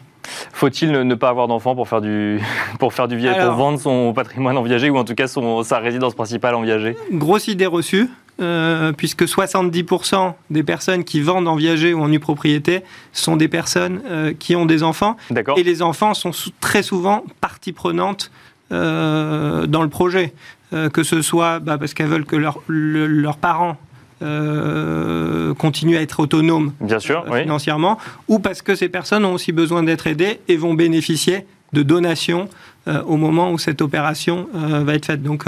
Faut-il 0.52 0.92
ne 0.92 1.14
pas 1.14 1.28
avoir 1.28 1.48
d'enfants 1.48 1.74
pour 1.74 1.88
faire 1.88 2.00
du 2.00 2.40
pour 2.78 2.92
faire 2.92 3.08
du 3.08 3.18
pour 3.18 3.52
vendre 3.52 3.80
son 3.80 4.12
patrimoine 4.12 4.56
en 4.56 4.62
viager 4.62 4.90
ou 4.90 4.98
en 4.98 5.04
tout 5.04 5.14
cas 5.14 5.26
son, 5.26 5.62
sa 5.62 5.78
résidence 5.78 6.14
principale 6.14 6.54
en 6.54 6.62
viager? 6.62 6.96
Grosse 7.12 7.48
idée 7.48 7.66
reçue. 7.66 8.08
Euh, 8.40 8.92
puisque 8.92 9.24
70% 9.24 10.32
des 10.48 10.62
personnes 10.62 11.04
qui 11.04 11.20
vendent 11.20 11.46
en 11.46 11.56
viager 11.56 11.92
ou 11.92 12.00
en 12.00 12.08
nue 12.08 12.20
propriété 12.20 12.82
sont 13.12 13.36
des 13.36 13.48
personnes 13.48 14.00
euh, 14.08 14.32
qui 14.32 14.56
ont 14.56 14.64
des 14.64 14.82
enfants. 14.82 15.18
Et 15.58 15.62
les 15.62 15.82
enfants 15.82 16.14
sont 16.14 16.30
très 16.58 16.82
souvent 16.82 17.22
partie 17.42 17.72
prenante 17.72 18.30
dans 18.70 19.82
le 19.82 19.88
projet. 19.88 20.32
que 20.70 21.02
ce 21.02 21.20
soit 21.20 21.58
bah, 21.58 21.76
parce 21.76 21.92
qu'elles 21.92 22.06
veulent 22.06 22.24
que 22.24 22.36
leurs 22.36 23.36
parents 23.36 23.76
euh, 24.22 25.54
continuer 25.54 25.96
à 25.96 26.02
être 26.02 26.20
autonomes 26.20 26.72
Bien 26.80 26.98
sûr, 26.98 27.24
euh, 27.30 27.40
financièrement, 27.42 27.98
ou 28.28 28.38
parce 28.38 28.60
que 28.60 28.74
ces 28.74 28.88
personnes 28.88 29.24
ont 29.24 29.32
aussi 29.32 29.52
besoin 29.52 29.82
d'être 29.82 30.06
aidées 30.06 30.40
et 30.48 30.56
vont 30.56 30.74
bénéficier 30.74 31.46
de 31.72 31.82
donations 31.82 32.48
euh, 32.86 33.02
au 33.04 33.16
moment 33.16 33.50
où 33.50 33.58
cette 33.58 33.80
opération 33.80 34.48
va 34.52 34.94
être 34.94 35.06
faite. 35.06 35.22
Donc, 35.22 35.44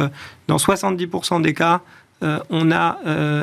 dans 0.48 0.56
70% 0.56 1.42
des 1.42 1.52
cas, 1.54 1.82
on 2.50 2.70
a 2.70 2.98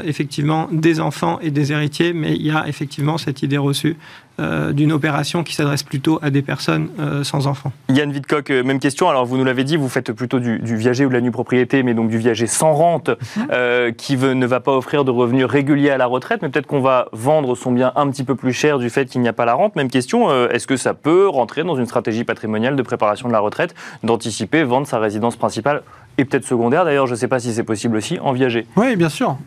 effectivement 0.05 0.67
des 0.71 0.99
enfants 0.99 1.39
et 1.41 1.51
des 1.51 1.71
héritiers, 1.71 2.13
mais 2.13 2.35
il 2.35 2.45
y 2.45 2.51
a 2.51 2.67
effectivement 2.67 3.17
cette 3.17 3.43
idée 3.43 3.57
reçue 3.57 3.97
euh, 4.39 4.71
d'une 4.71 4.93
opération 4.93 5.43
qui 5.43 5.53
s'adresse 5.53 5.83
plutôt 5.83 6.17
à 6.21 6.29
des 6.29 6.41
personnes 6.41 6.89
euh, 6.99 7.25
sans 7.25 7.47
enfants. 7.47 7.73
Yann 7.89 8.09
Vidcock, 8.09 8.51
euh, 8.51 8.63
même 8.63 8.79
question. 8.79 9.09
Alors, 9.09 9.25
vous 9.25 9.35
nous 9.35 9.43
l'avez 9.43 9.65
dit, 9.65 9.75
vous 9.75 9.89
faites 9.89 10.13
plutôt 10.13 10.39
du, 10.39 10.59
viager 10.77 11.05
ou 11.05 11.09
de 11.09 11.13
la 11.13 11.19
nue 11.19 11.31
propriété, 11.31 11.83
mais 11.83 11.93
donc 11.93 12.09
du 12.09 12.17
viager 12.17 12.47
sans 12.47 12.73
rente, 12.73 13.09
qui 13.97 14.15
ne 14.15 14.45
va 14.45 14.59
pas 14.61 14.71
offrir 14.71 15.03
de 15.03 15.11
revenus 15.11 15.45
réguliers 15.45 15.89
à 15.89 15.97
la 15.97 16.05
retraite, 16.05 16.41
mais 16.41 16.49
peut-être 16.49 16.67
qu'on 16.67 16.79
va 16.79 17.09
vendre 17.11 17.55
son 17.55 17.71
bien 17.71 17.91
un 17.95 18.09
petit 18.09 18.23
peu 18.23 18.35
plus 18.35 18.53
cher 18.53 18.79
du 18.79 18.89
fait 18.89 19.07
qu'il 19.07 19.19
n'y 19.21 19.27
a 19.27 19.33
pas 19.33 19.45
la 19.45 19.55
rente. 19.55 19.75
Même 19.75 19.89
question, 19.89 20.31
est-ce 20.49 20.67
que 20.67 20.77
ça 20.77 20.93
peut 20.93 21.27
rentrer 21.27 21.63
dans 21.63 21.75
une 21.75 21.85
stratégie 21.85 22.23
patrimoniale 22.23 22.75
de 22.75 22.81
préparation 22.81 23.27
de 23.27 23.33
la 23.33 23.39
retraite, 23.39 23.75
d'anticiper, 24.03 24.63
vendre 24.63 24.87
sa 24.87 24.99
résidence 24.99 25.35
principale 25.35 25.81
et 26.19 26.25
peut-être 26.25 26.45
secondaire 26.45 26.83
d'ailleurs, 26.83 27.07
je 27.07 27.13
ne 27.13 27.17
sais 27.17 27.27
pas 27.27 27.39
si 27.39 27.53
c'est 27.53 27.63
possible 27.63 27.95
aussi, 27.95 28.19
en 28.19 28.33
viager. 28.33 28.67
Oui, 28.75 28.95
bien 28.95 29.09
sûr. 29.09 29.37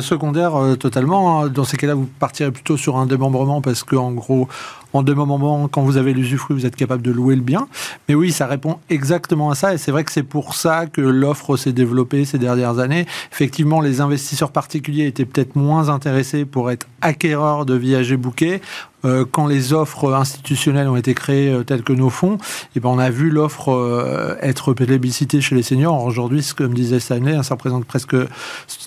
secondaire, 0.00 0.52
totalement. 0.80 1.42
Hein. 1.42 1.48
Dans 1.48 1.64
ces 1.64 1.76
cas-là, 1.76 1.94
vous 1.94 2.08
partirez 2.18 2.50
plutôt 2.50 2.76
sur 2.76 2.96
un 2.96 3.06
démembrement 3.06 3.60
parce 3.60 3.84
qu'en 3.84 4.12
gros, 4.12 4.48
en 4.92 5.02
deux 5.02 5.14
moments, 5.14 5.68
quand 5.68 5.82
vous 5.82 5.96
avez 5.96 6.12
l'usufruit, 6.12 6.54
vous 6.54 6.66
êtes 6.66 6.76
capable 6.76 7.02
de 7.02 7.10
louer 7.10 7.34
le 7.34 7.42
bien. 7.42 7.68
Mais 8.08 8.14
oui, 8.14 8.32
ça 8.32 8.46
répond 8.46 8.78
exactement 8.90 9.50
à 9.50 9.54
ça. 9.54 9.74
Et 9.74 9.78
c'est 9.78 9.90
vrai 9.90 10.04
que 10.04 10.12
c'est 10.12 10.22
pour 10.22 10.54
ça 10.54 10.86
que 10.86 11.00
l'offre 11.00 11.56
s'est 11.56 11.72
développée 11.72 12.24
ces 12.24 12.38
dernières 12.38 12.78
années. 12.78 13.06
Effectivement, 13.32 13.80
les 13.80 14.00
investisseurs 14.00 14.52
particuliers 14.52 15.06
étaient 15.06 15.24
peut-être 15.24 15.56
moins 15.56 15.88
intéressés 15.88 16.44
pour 16.44 16.70
être 16.70 16.86
acquéreurs 17.00 17.66
de 17.66 17.74
viagers 17.74 18.16
bouquets. 18.16 18.60
Euh, 19.04 19.24
quand 19.28 19.46
les 19.46 19.72
offres 19.72 20.12
institutionnelles 20.14 20.88
ont 20.88 20.96
été 20.96 21.12
créées 21.12 21.52
euh, 21.52 21.64
telles 21.64 21.82
que 21.82 21.92
nos 21.92 22.08
fonds, 22.08 22.34
et 22.34 22.76
eh 22.76 22.80
ben 22.80 22.88
on 22.88 23.00
a 23.00 23.10
vu 23.10 23.30
l'offre 23.30 23.72
euh, 23.72 24.36
être 24.40 24.74
plébiscitée 24.74 25.40
chez 25.40 25.56
les 25.56 25.64
seniors. 25.64 26.04
Aujourd'hui, 26.04 26.48
comme 26.56 26.72
disait 26.72 27.00
Stanley, 27.00 27.34
hein, 27.34 27.42
ça 27.42 27.54
représente 27.54 27.84
presque 27.84 28.14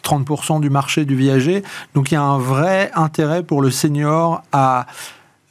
30% 0.04 0.62
du 0.62 0.70
marché 0.70 1.04
du 1.04 1.16
viager. 1.16 1.64
Donc 1.96 2.12
il 2.12 2.14
y 2.14 2.18
a 2.18 2.24
un 2.24 2.38
vrai 2.38 2.92
intérêt 2.96 3.44
pour 3.44 3.62
le 3.62 3.72
senior 3.72 4.42
à 4.54 4.86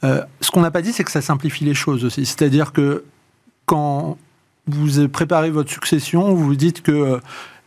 euh, 0.05 0.23
ce 0.41 0.51
qu'on 0.51 0.61
n'a 0.61 0.71
pas 0.71 0.81
dit, 0.81 0.93
c'est 0.93 1.03
que 1.03 1.11
ça 1.11 1.21
simplifie 1.21 1.65
les 1.65 1.73
choses 1.73 2.05
aussi. 2.05 2.25
C'est-à-dire 2.25 2.71
que 2.71 3.03
quand 3.65 4.17
vous 4.67 5.07
préparez 5.07 5.49
votre 5.49 5.71
succession, 5.71 6.33
vous 6.33 6.45
vous 6.45 6.55
dites 6.55 6.81
que 6.81 7.19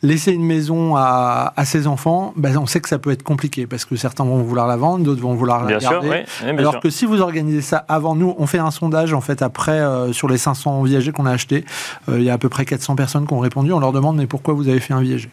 laisser 0.02 0.32
une 0.32 0.44
maison 0.44 0.94
à, 0.96 1.52
ses 1.64 1.86
enfants, 1.86 2.32
ben 2.36 2.56
on 2.56 2.66
sait 2.66 2.80
que 2.80 2.88
ça 2.88 2.98
peut 2.98 3.10
être 3.10 3.22
compliqué 3.22 3.66
parce 3.66 3.84
que 3.84 3.96
certains 3.96 4.24
vont 4.24 4.42
vouloir 4.42 4.66
la 4.66 4.76
vendre, 4.76 5.04
d'autres 5.04 5.20
vont 5.20 5.34
vouloir 5.34 5.64
la 5.64 5.78
garder. 5.78 6.24
Alors 6.42 6.80
que 6.80 6.88
si 6.88 7.04
vous 7.04 7.20
organisez 7.20 7.62
ça 7.62 7.84
avant 7.88 8.14
nous, 8.14 8.34
on 8.38 8.46
fait 8.46 8.58
un 8.58 8.70
sondage 8.70 9.12
en 9.12 9.20
fait 9.20 9.42
après 9.42 9.72
euh, 9.72 10.12
sur 10.12 10.28
les 10.28 10.38
500 10.38 10.82
viagers 10.84 11.12
qu'on 11.12 11.26
a 11.26 11.32
achetés, 11.32 11.64
euh, 12.08 12.18
il 12.18 12.24
y 12.24 12.30
a 12.30 12.34
à 12.34 12.38
peu 12.38 12.48
près 12.48 12.64
400 12.64 12.94
personnes 12.96 13.26
qui 13.26 13.34
ont 13.34 13.40
répondu. 13.40 13.72
On 13.72 13.80
leur 13.80 13.92
demande 13.92 14.16
mais 14.16 14.26
pourquoi 14.26 14.54
vous 14.54 14.68
avez 14.68 14.80
fait 14.80 14.94
un 14.94 15.00
viager? 15.00 15.30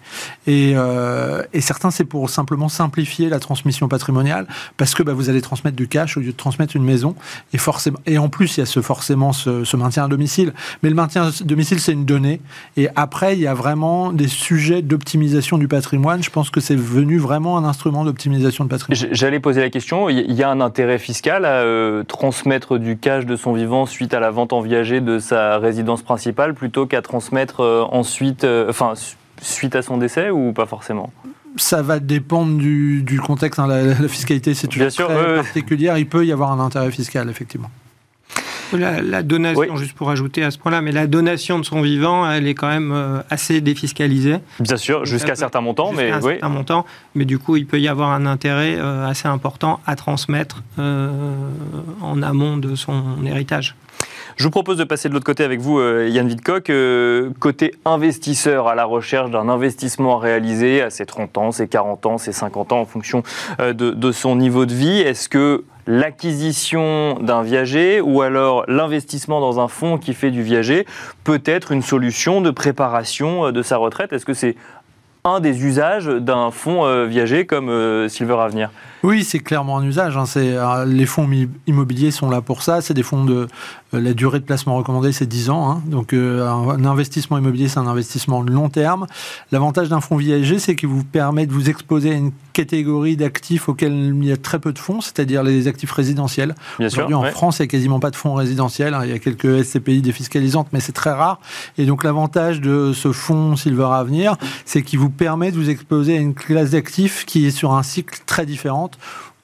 Et, 0.47 0.73
euh, 0.75 1.43
et, 1.53 1.61
certains 1.61 1.91
c'est 1.91 2.05
pour 2.05 2.29
simplement 2.29 2.69
simplifier 2.69 3.29
la 3.29 3.39
transmission 3.39 3.87
patrimoniale 3.87 4.47
parce 4.77 4.93
que 4.93 5.03
bah, 5.03 5.13
vous 5.13 5.29
allez 5.29 5.41
transmettre 5.41 5.75
du 5.75 5.87
cash 5.87 6.17
au 6.17 6.19
lieu 6.19 6.31
de 6.31 6.37
transmettre 6.37 6.75
une 6.75 6.83
maison 6.83 7.15
et 7.53 7.57
forcément 7.57 7.99
et 8.05 8.17
en 8.17 8.29
plus 8.29 8.57
il 8.57 8.61
y 8.61 8.63
a 8.63 8.65
ce 8.65 8.81
forcément 8.81 9.31
ce, 9.31 9.63
ce 9.63 9.77
maintien 9.77 10.05
à 10.05 10.07
domicile. 10.07 10.53
Mais 10.81 10.89
le 10.89 10.95
maintien 10.95 11.27
à 11.27 11.31
domicile 11.43 11.79
c'est 11.79 11.93
une 11.93 12.05
donnée 12.05 12.41
et 12.77 12.89
après 12.95 13.35
il 13.35 13.41
y 13.41 13.47
a 13.47 13.53
vraiment 13.53 14.11
des 14.11 14.27
sujets 14.27 14.54
d'optimisation 14.81 15.57
du 15.57 15.67
patrimoine. 15.67 16.23
Je 16.23 16.29
pense 16.29 16.49
que 16.49 16.59
c'est 16.59 16.75
venu 16.75 17.17
vraiment 17.17 17.57
un 17.57 17.63
instrument 17.63 18.03
d'optimisation 18.03 18.63
de 18.63 18.69
patrimoine. 18.69 19.07
J'allais 19.11 19.39
poser 19.39 19.61
la 19.61 19.69
question, 19.69 20.09
il 20.09 20.31
y 20.31 20.43
a 20.43 20.49
un 20.49 20.61
intérêt 20.61 20.99
fiscal 20.99 21.45
à 21.45 21.61
euh, 21.61 22.03
transmettre 22.03 22.77
du 22.77 22.97
cash 22.97 23.25
de 23.25 23.35
son 23.35 23.53
vivant 23.53 23.85
suite 23.85 24.13
à 24.13 24.19
la 24.19 24.31
vente 24.31 24.53
en 24.53 24.61
viager 24.61 25.01
de 25.01 25.19
sa 25.19 25.57
résidence 25.57 26.01
principale 26.01 26.53
plutôt 26.53 26.85
qu'à 26.85 27.01
transmettre 27.01 27.61
euh, 27.61 27.83
ensuite, 27.91 28.43
euh, 28.43 28.69
enfin, 28.69 28.93
suite 29.41 29.75
à 29.75 29.81
son 29.81 29.97
décès 29.97 30.29
ou 30.29 30.53
pas 30.53 30.65
forcément? 30.65 31.11
Ça 31.57 31.81
va 31.81 31.99
dépendre 31.99 32.57
du, 32.57 33.21
contexte. 33.25 33.59
Hein. 33.59 33.67
La, 33.67 34.07
fiscalité, 34.09 34.53
c'est 34.53 34.67
toujours 34.67 34.89
très 34.89 35.35
particulière. 35.35 35.97
Il 35.97 36.07
peut 36.07 36.25
y 36.25 36.31
avoir 36.31 36.51
un 36.51 36.59
intérêt 36.59 36.91
fiscal, 36.91 37.29
effectivement. 37.29 37.69
La, 38.77 39.23
donation, 39.23 39.75
juste 39.75 39.93
pour 39.93 40.09
ajouter 40.09 40.43
à 40.43 40.51
ce 40.51 40.57
point-là, 40.57 40.81
mais 40.81 40.91
la 40.91 41.07
donation 41.07 41.59
de 41.59 41.65
son 41.65 41.81
vivant, 41.81 42.29
elle 42.29 42.47
est 42.47 42.53
quand 42.53 42.67
même 42.67 42.91
euh, 42.91 43.21
assez 43.29 43.61
défiscalisée. 43.61 44.37
Bien 44.59 44.77
sûr, 44.77 45.05
jusqu'à 45.05 45.35
certains 45.35 45.61
montants, 45.61 45.91
mais 45.93 46.11
un 46.11 46.21
certain 46.21 46.49
montant, 46.49 46.85
mais 47.13 47.25
du 47.25 47.39
coup, 47.39 47.55
il 47.55 47.65
peut 47.65 47.79
y 47.79 47.87
avoir 47.87 48.11
un 48.11 48.25
intérêt 48.25 48.75
euh, 48.77 49.07
assez 49.07 49.27
important 49.27 49.79
à 49.85 49.95
transmettre 49.95 50.63
euh, 50.79 51.09
en 52.01 52.21
amont 52.21 52.57
de 52.57 52.75
son 52.75 53.03
héritage. 53.25 53.75
Je 54.37 54.43
vous 54.43 54.51
propose 54.51 54.77
de 54.77 54.83
passer 54.83 55.07
de 55.07 55.13
l'autre 55.13 55.25
côté 55.25 55.43
avec 55.43 55.61
vous, 55.61 55.79
Yann 55.81 56.27
Vidcock. 56.27 56.71
côté 57.39 57.73
investisseur 57.85 58.67
à 58.67 58.75
la 58.75 58.83
recherche 58.83 59.31
d'un 59.31 59.47
investissement 59.47 60.17
réalisé 60.17 60.81
à 60.81 60.89
ses 60.89 61.05
30 61.05 61.37
ans, 61.37 61.51
ses 61.51 61.67
40 61.67 62.05
ans, 62.05 62.17
ses 62.17 62.33
50 62.33 62.73
ans 62.73 62.81
en 62.81 62.85
fonction 62.85 63.23
de, 63.59 63.71
de 63.71 64.11
son 64.11 64.35
niveau 64.35 64.65
de 64.65 64.73
vie. 64.73 64.99
Est-ce 64.99 65.29
que 65.29 65.63
l'acquisition 65.87 67.15
d'un 67.21 67.43
viager 67.43 68.01
ou 68.01 68.21
alors 68.21 68.65
l'investissement 68.67 69.39
dans 69.39 69.59
un 69.59 69.67
fonds 69.67 69.97
qui 69.97 70.13
fait 70.13 70.31
du 70.31 70.41
viager 70.41 70.85
peut 71.23 71.41
être 71.45 71.71
une 71.71 71.81
solution 71.81 72.41
de 72.41 72.51
préparation 72.51 73.47
euh, 73.47 73.51
de 73.51 73.61
sa 73.61 73.77
retraite? 73.77 74.13
Est-ce 74.13 74.25
que 74.25 74.33
c'est 74.33 74.55
un 75.23 75.39
des 75.39 75.65
usages 75.65 76.05
d'un 76.05 76.51
fonds 76.51 76.85
euh, 76.85 77.05
viager 77.05 77.45
comme 77.45 77.69
euh, 77.69 78.07
Silver 78.09 78.37
Avenir? 78.39 78.71
Oui, 79.05 79.23
c'est 79.23 79.37
clairement 79.37 79.77
un 79.77 79.85
usage. 79.85 80.17
Hein. 80.17 80.85
les 80.85 81.05
fonds 81.05 81.29
immobiliers 81.67 82.09
sont 82.09 82.27
là 82.27 82.41
pour 82.41 82.63
ça. 82.63 82.81
C'est 82.81 82.95
des 82.95 83.03
fonds 83.03 83.23
de 83.23 83.47
euh, 83.93 84.01
la 84.01 84.13
durée 84.13 84.39
de 84.39 84.45
placement 84.45 84.75
recommandée, 84.75 85.11
c'est 85.11 85.27
10 85.27 85.51
ans. 85.51 85.69
Hein. 85.69 85.83
Donc, 85.85 86.11
euh, 86.11 86.47
un 86.49 86.83
investissement 86.85 87.37
immobilier, 87.37 87.67
c'est 87.67 87.77
un 87.77 87.85
investissement 87.85 88.43
de 88.43 88.51
long 88.51 88.69
terme. 88.69 89.05
L'avantage 89.51 89.89
d'un 89.89 90.01
fonds 90.01 90.17
viager, 90.17 90.57
c'est 90.57 90.75
qu'il 90.75 90.89
vous 90.89 91.03
permet 91.03 91.45
de 91.45 91.51
vous 91.51 91.69
exposer 91.69 92.13
à 92.13 92.15
une 92.15 92.31
catégorie 92.53 93.15
d'actifs 93.15 93.69
auxquels 93.69 93.93
il 93.93 94.25
y 94.25 94.31
a 94.31 94.37
très 94.37 94.57
peu 94.57 94.73
de 94.73 94.79
fonds, 94.79 95.01
c'est-à-dire 95.01 95.43
les 95.43 95.67
actifs 95.67 95.91
résidentiels. 95.91 96.55
Aujourd'hui, 96.79 97.13
en 97.13 97.25
France, 97.25 97.59
il 97.59 97.63
n'y 97.63 97.65
a 97.65 97.67
quasiment 97.67 97.99
pas 97.99 98.09
de 98.09 98.15
fonds 98.15 98.33
résidentiels. 98.33 98.95
Hein. 98.95 99.01
Il 99.03 99.11
y 99.11 99.13
a 99.13 99.19
quelques 99.19 99.63
SCPI 99.63 100.01
défiscalisantes, 100.01 100.69
mais 100.73 100.79
c'est 100.79 100.93
très 100.93 101.11
rare. 101.11 101.39
Et 101.77 101.85
donc, 101.85 102.03
l'avantage 102.03 102.59
de 102.59 102.91
ce 102.91 103.11
fonds 103.11 103.55
Silver 103.55 103.89
Avenir, 103.91 104.35
c'est 104.65 104.81
qu'il 104.81 104.97
vous 104.97 105.11
permet 105.11 105.51
de 105.51 105.57
vous 105.57 105.69
exposer 105.69 106.17
à 106.17 106.19
une 106.19 106.33
classe 106.33 106.71
d'actifs 106.71 107.25
qui 107.25 107.45
est 107.45 107.51
sur 107.51 107.73
un 107.73 107.83
cycle 107.83 108.19
très 108.25 108.47
différent 108.47 108.89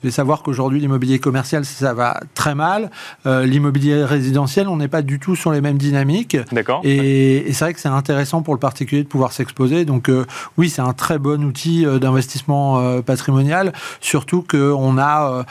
vous 0.01 0.07
devez 0.07 0.15
savoir 0.15 0.41
qu'aujourd'hui, 0.41 0.79
l'immobilier 0.79 1.19
commercial, 1.19 1.63
ça 1.63 1.93
va 1.93 2.19
très 2.33 2.55
mal. 2.55 2.89
Euh, 3.27 3.45
l'immobilier 3.45 4.03
résidentiel, 4.03 4.67
on 4.67 4.77
n'est 4.77 4.87
pas 4.87 5.03
du 5.03 5.19
tout 5.19 5.35
sur 5.35 5.51
les 5.51 5.61
mêmes 5.61 5.77
dynamiques. 5.77 6.37
D'accord. 6.51 6.81
Et, 6.83 7.45
c'est 7.53 7.65
vrai 7.65 7.73
que 7.75 7.79
c'est 7.79 7.87
intéressant 7.87 8.41
pour 8.41 8.55
le 8.55 8.59
particulier 8.59 9.03
de 9.03 9.07
pouvoir 9.07 9.31
s'exposer. 9.31 9.85
Donc, 9.85 10.09
euh, 10.09 10.25
oui, 10.57 10.71
c'est 10.71 10.81
un 10.81 10.93
très 10.93 11.19
bon 11.19 11.43
outil 11.43 11.85
euh, 11.85 11.99
d'investissement 11.99 13.01
patrimonial. 13.03 13.73
Surtout 13.99 14.43
qu'on 14.49 14.97
a 14.97 15.45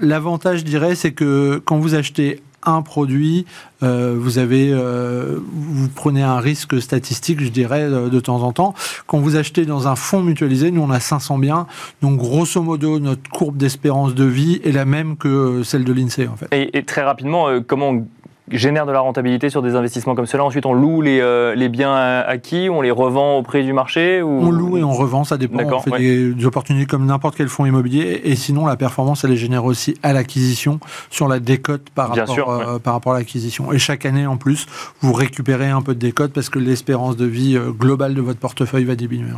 l'avantage, 0.00 0.60
je 0.60 0.64
dirais, 0.64 0.96
c'est 0.96 1.12
que 1.12 1.62
quand 1.64 1.78
vous 1.78 1.94
achetez 1.94 2.42
un 2.66 2.82
produit, 2.82 3.46
euh, 3.82 4.14
vous 4.18 4.38
avez, 4.38 4.70
euh, 4.72 5.38
vous 5.52 5.88
prenez 5.88 6.22
un 6.22 6.38
risque 6.38 6.80
statistique, 6.80 7.40
je 7.40 7.48
dirais, 7.48 7.82
euh, 7.82 8.08
de 8.08 8.20
temps 8.20 8.42
en 8.42 8.52
temps. 8.52 8.74
Quand 9.06 9.18
vous 9.18 9.36
achetez 9.36 9.64
dans 9.64 9.88
un 9.88 9.96
fonds 9.96 10.22
mutualisé, 10.22 10.70
nous 10.70 10.82
on 10.82 10.90
a 10.90 11.00
500 11.00 11.38
biens, 11.38 11.66
donc 12.02 12.18
grosso 12.18 12.60
modo 12.62 12.98
notre 12.98 13.28
courbe 13.30 13.56
d'espérance 13.56 14.14
de 14.14 14.24
vie 14.24 14.60
est 14.64 14.72
la 14.72 14.84
même 14.84 15.16
que 15.16 15.62
celle 15.62 15.84
de 15.84 15.92
l'Insee 15.92 16.28
en 16.28 16.36
fait. 16.36 16.48
Et, 16.52 16.76
et 16.76 16.82
très 16.84 17.02
rapidement, 17.02 17.48
comment 17.66 18.04
génère 18.50 18.86
de 18.86 18.92
la 18.92 19.00
rentabilité 19.00 19.50
sur 19.50 19.62
des 19.62 19.74
investissements 19.74 20.14
comme 20.14 20.26
cela. 20.26 20.44
Ensuite, 20.44 20.66
on 20.66 20.72
loue 20.72 21.00
les, 21.00 21.20
euh, 21.20 21.54
les 21.54 21.68
biens 21.68 21.94
acquis, 21.94 22.68
on 22.70 22.80
les 22.80 22.90
revend 22.90 23.38
au 23.38 23.42
prix 23.42 23.64
du 23.64 23.72
marché 23.72 24.22
ou... 24.22 24.28
On 24.28 24.50
loue 24.50 24.78
et 24.78 24.84
on 24.84 24.92
revend, 24.92 25.24
ça 25.24 25.36
dépend. 25.36 25.58
On 25.62 25.80
fait 25.80 25.98
des, 25.98 26.46
opportunités 26.46 26.86
comme 26.86 27.06
n'importe 27.06 27.36
quel 27.36 27.48
fonds 27.48 27.66
immobilier. 27.66 28.20
Et 28.24 28.36
sinon, 28.36 28.66
la 28.66 28.76
performance, 28.76 29.24
elle 29.24 29.32
est 29.32 29.36
génère 29.36 29.64
aussi 29.64 29.96
à 30.02 30.12
l'acquisition 30.12 30.78
sur 31.10 31.28
la 31.28 31.40
décote 31.40 31.90
par, 31.90 32.14
rapport, 32.14 32.50
euh, 32.50 32.78
par 32.78 32.94
rapport 32.94 33.14
à 33.14 33.18
l'acquisition. 33.18 33.72
Et 33.72 33.78
chaque 33.78 34.06
année, 34.06 34.26
en 34.26 34.36
plus, 34.36 34.66
vous 35.00 35.12
récupérez 35.12 35.70
un 35.70 35.82
peu 35.82 35.94
de 35.94 36.00
décote 36.00 36.32
parce 36.32 36.48
que 36.48 36.58
l'espérance 36.58 37.16
de 37.16 37.26
vie 37.26 37.56
euh, 37.56 37.70
globale 37.70 38.14
de 38.14 38.20
votre 38.20 38.38
portefeuille 38.38 38.84
va 38.84 38.94
diminuer. 38.94 39.30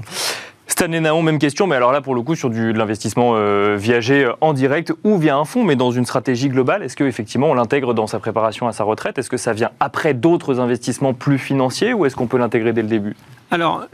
Stanley 0.68 1.00
Naon, 1.00 1.22
même 1.22 1.38
question, 1.38 1.66
mais 1.66 1.76
alors 1.76 1.92
là, 1.92 2.02
pour 2.02 2.14
le 2.14 2.20
coup, 2.20 2.34
sur 2.36 2.50
de 2.50 2.72
l'investissement 2.72 3.32
euh, 3.34 3.76
viager 3.78 4.26
euh, 4.26 4.32
en 4.42 4.52
direct 4.52 4.92
ou 5.02 5.16
via 5.16 5.34
un 5.36 5.46
fonds, 5.46 5.64
mais 5.64 5.76
dans 5.76 5.90
une 5.90 6.04
stratégie 6.04 6.50
globale, 6.50 6.82
est-ce 6.82 6.94
qu'effectivement 6.94 7.50
on 7.50 7.54
l'intègre 7.54 7.94
dans 7.94 8.06
sa 8.06 8.18
préparation 8.18 8.68
à 8.68 8.72
sa 8.72 8.84
retraite? 8.84 9.18
Est-ce 9.18 9.30
que 9.30 9.38
ça 9.38 9.54
vient 9.54 9.70
après 9.80 10.12
d'autres 10.12 10.60
investissements 10.60 11.14
plus 11.14 11.38
financiers 11.38 11.94
ou 11.94 12.04
est-ce 12.04 12.14
qu'on 12.14 12.26
peut 12.26 12.36
l'intégrer 12.36 12.74
dès 12.74 12.82
le 12.82 12.88
début? 12.88 13.16
Alors, 13.50 13.86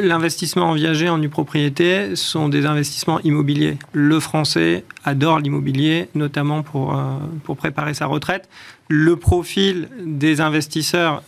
l'investissement 0.00 0.66
en 0.66 0.74
viager, 0.74 1.08
en 1.08 1.18
nue 1.18 1.28
propriété, 1.28 2.14
sont 2.14 2.48
des 2.48 2.64
investissements 2.64 3.18
immobiliers. 3.22 3.76
Le 3.92 4.20
français 4.20 4.84
adore 5.04 5.40
l'immobilier, 5.40 6.08
notamment 6.14 6.62
pour, 6.62 6.94
euh, 6.94 7.16
pour 7.42 7.56
préparer 7.56 7.92
sa 7.92 8.06
retraite. 8.06 8.48
Le 8.88 9.16
profil 9.16 9.88
des 10.04 10.40
investisseurs 10.40 11.22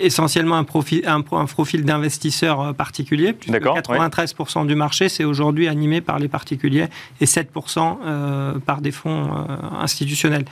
essentiellement 0.00 0.56
un 0.56 0.64
profil, 0.64 1.02
un, 1.06 1.22
profil 1.22 1.84
d'investisseur 1.84 2.60
euh, 2.60 2.72
particulier. 2.72 3.32
93% 3.32 4.66
du 4.66 4.74
marché, 4.74 5.08
c'est 5.08 5.24
aujourd'hui 5.24 5.68
animé 5.68 6.00
par 6.00 6.18
les 6.18 6.28
particuliers 6.28 6.86
et 7.20 7.26
7% 7.26 7.98
euh, 8.04 8.58
par 8.58 8.80
des 8.80 8.90
fonds 8.90 9.30
euh, 9.30 9.56
institutionnels. 9.80 10.44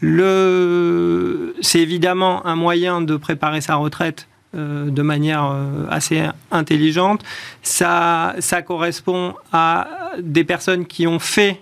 Le, 0.00 1.54
c'est 1.60 1.80
évidemment 1.80 2.46
un 2.46 2.56
moyen 2.56 3.00
de 3.00 3.16
préparer 3.16 3.60
sa 3.60 3.76
retraite 3.76 4.28
de 4.54 5.02
manière 5.02 5.54
assez 5.90 6.22
intelligente. 6.50 7.22
Ça, 7.62 8.34
ça 8.38 8.62
correspond 8.62 9.34
à 9.52 9.88
des 10.18 10.42
personnes 10.42 10.86
qui 10.86 11.06
ont 11.06 11.18
fait 11.18 11.60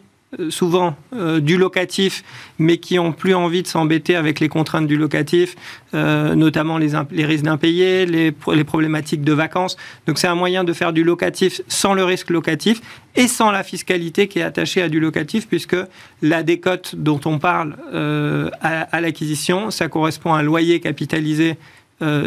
souvent 0.50 0.96
euh, 1.14 1.40
du 1.40 1.56
locatif, 1.56 2.24
mais 2.58 2.78
qui 2.78 2.98
ont 2.98 3.12
plus 3.12 3.34
envie 3.34 3.62
de 3.62 3.66
s'embêter 3.66 4.16
avec 4.16 4.40
les 4.40 4.48
contraintes 4.48 4.86
du 4.86 4.96
locatif, 4.96 5.56
euh, 5.94 6.34
notamment 6.34 6.78
les, 6.78 6.90
les 7.10 7.24
risques 7.24 7.44
d'impayés, 7.44 8.06
les, 8.06 8.32
les, 8.54 8.64
problématiques 8.64 9.22
de 9.22 9.32
vacances. 9.32 9.76
Donc 10.06 10.18
c'est 10.18 10.26
un 10.26 10.34
moyen 10.34 10.64
de 10.64 10.72
faire 10.72 10.92
du 10.92 11.04
locatif 11.04 11.60
sans 11.68 11.94
le 11.94 12.04
risque 12.04 12.30
locatif 12.30 12.80
et 13.14 13.28
sans 13.28 13.50
la 13.50 13.62
fiscalité 13.62 14.28
qui 14.28 14.38
est 14.38 14.42
attachée 14.42 14.82
à 14.82 14.88
du 14.88 15.00
locatif, 15.00 15.48
puisque 15.48 15.76
la 16.22 16.42
décote 16.42 16.94
dont 16.96 17.20
on 17.24 17.38
parle 17.38 17.76
à, 17.92 18.80
à 18.82 19.00
l'acquisition, 19.00 19.70
ça 19.70 19.88
correspond 19.88 20.34
à 20.34 20.40
un 20.40 20.42
loyer 20.42 20.80
capitalisé 20.80 21.56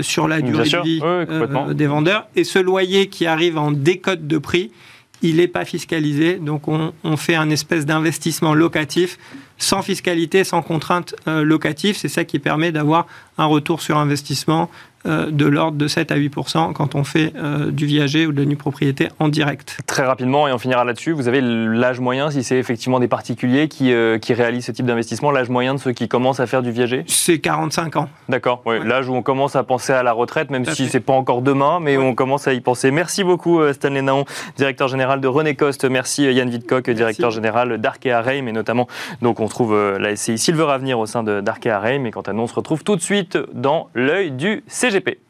sur 0.01 0.27
la 0.27 0.41
durée 0.41 0.67
de 0.67 0.81
vie 0.83 1.75
des 1.75 1.85
vendeurs. 1.85 2.27
Et 2.35 2.43
ce 2.43 2.57
loyer 2.57 3.07
qui 3.07 3.27
arrive 3.27 3.59
en 3.59 3.71
décote 3.71 4.25
de 4.25 4.39
prix, 4.39 4.71
il 5.21 5.37
n'est 5.37 5.47
pas 5.47 5.65
fiscalisé. 5.65 6.35
Donc 6.35 6.67
on, 6.67 7.17
fait 7.17 7.35
un 7.35 7.49
espèce 7.49 7.85
d'investissement 7.85 8.53
locatif 8.53 9.17
sans 9.57 9.81
fiscalité, 9.81 10.43
sans 10.43 10.61
contrainte 10.61 11.15
euh, 11.27 11.43
locative. 11.43 11.97
C'est 11.97 12.07
ça 12.07 12.23
qui 12.23 12.39
permet 12.39 12.71
d'avoir 12.71 13.07
un 13.37 13.45
retour 13.45 13.81
sur 13.81 13.97
investissement 13.97 14.69
de 15.09 15.45
l'ordre 15.45 15.77
de 15.77 15.87
7 15.87 16.11
à 16.11 16.15
8 16.15 16.29
quand 16.73 16.95
on 16.95 17.03
fait 17.03 17.33
euh, 17.35 17.71
du 17.71 17.85
viager 17.85 18.27
ou 18.27 18.31
de 18.31 18.39
la 18.39 18.45
nue 18.45 18.55
propriété 18.55 19.09
en 19.19 19.27
direct. 19.27 19.79
Très 19.85 20.03
rapidement, 20.03 20.47
et 20.47 20.53
on 20.53 20.57
finira 20.57 20.83
là-dessus, 20.83 21.11
vous 21.11 21.27
avez 21.27 21.41
l'âge 21.41 21.99
moyen, 21.99 22.31
si 22.31 22.43
c'est 22.43 22.57
effectivement 22.57 22.99
des 22.99 23.07
particuliers 23.07 23.67
qui, 23.67 23.93
euh, 23.93 24.17
qui 24.17 24.33
réalisent 24.33 24.65
ce 24.65 24.71
type 24.71 24.85
d'investissement, 24.85 25.31
l'âge 25.31 25.49
moyen 25.49 25.73
de 25.73 25.79
ceux 25.79 25.91
qui 25.91 26.07
commencent 26.07 26.39
à 26.39 26.47
faire 26.47 26.61
du 26.61 26.71
viager 26.71 27.03
C'est 27.07 27.39
45 27.39 27.95
ans. 27.97 28.09
D'accord, 28.27 28.63
l'âge 28.83 29.09
où 29.09 29.13
on 29.13 29.21
commence 29.21 29.55
à 29.55 29.63
penser 29.63 29.93
à 29.93 30.03
la 30.03 30.11
retraite, 30.11 30.49
même 30.49 30.65
si 30.65 30.87
c'est 30.87 30.99
pas 30.99 31.13
encore 31.13 31.41
demain, 31.41 31.79
mais 31.79 31.97
où 31.97 32.01
on 32.01 32.15
commence 32.15 32.47
à 32.47 32.53
y 32.53 32.61
penser. 32.61 32.91
Merci 32.91 33.23
beaucoup 33.23 33.61
Stanley 33.73 34.01
Naon, 34.01 34.25
directeur 34.57 34.87
général 34.87 35.21
de 35.21 35.27
René 35.27 35.55
Coste. 35.55 35.85
Merci 35.85 36.23
Yann 36.23 36.49
Vidcock, 36.49 36.89
directeur 36.89 37.31
général 37.31 37.77
d'Arkea 37.79 38.21
Reim, 38.21 38.47
et 38.47 38.51
notamment, 38.51 38.87
donc 39.21 39.39
on 39.39 39.47
trouve 39.47 39.97
la 39.97 40.15
SCI 40.15 40.37
Silver 40.37 40.67
Avenir 40.69 40.99
au 40.99 41.05
sein 41.05 41.23
d'Arkea 41.23 41.79
Reim. 41.79 42.05
Et 42.05 42.11
quant 42.11 42.21
à 42.21 42.33
nous, 42.33 42.43
on 42.43 42.47
se 42.47 42.55
retrouve 42.55 42.83
tout 42.83 42.95
de 42.95 43.01
suite 43.01 43.37
dans 43.53 43.89
l'œil 43.93 44.31
du 44.31 44.63
C. 44.67 44.89
CGP. 44.99 45.28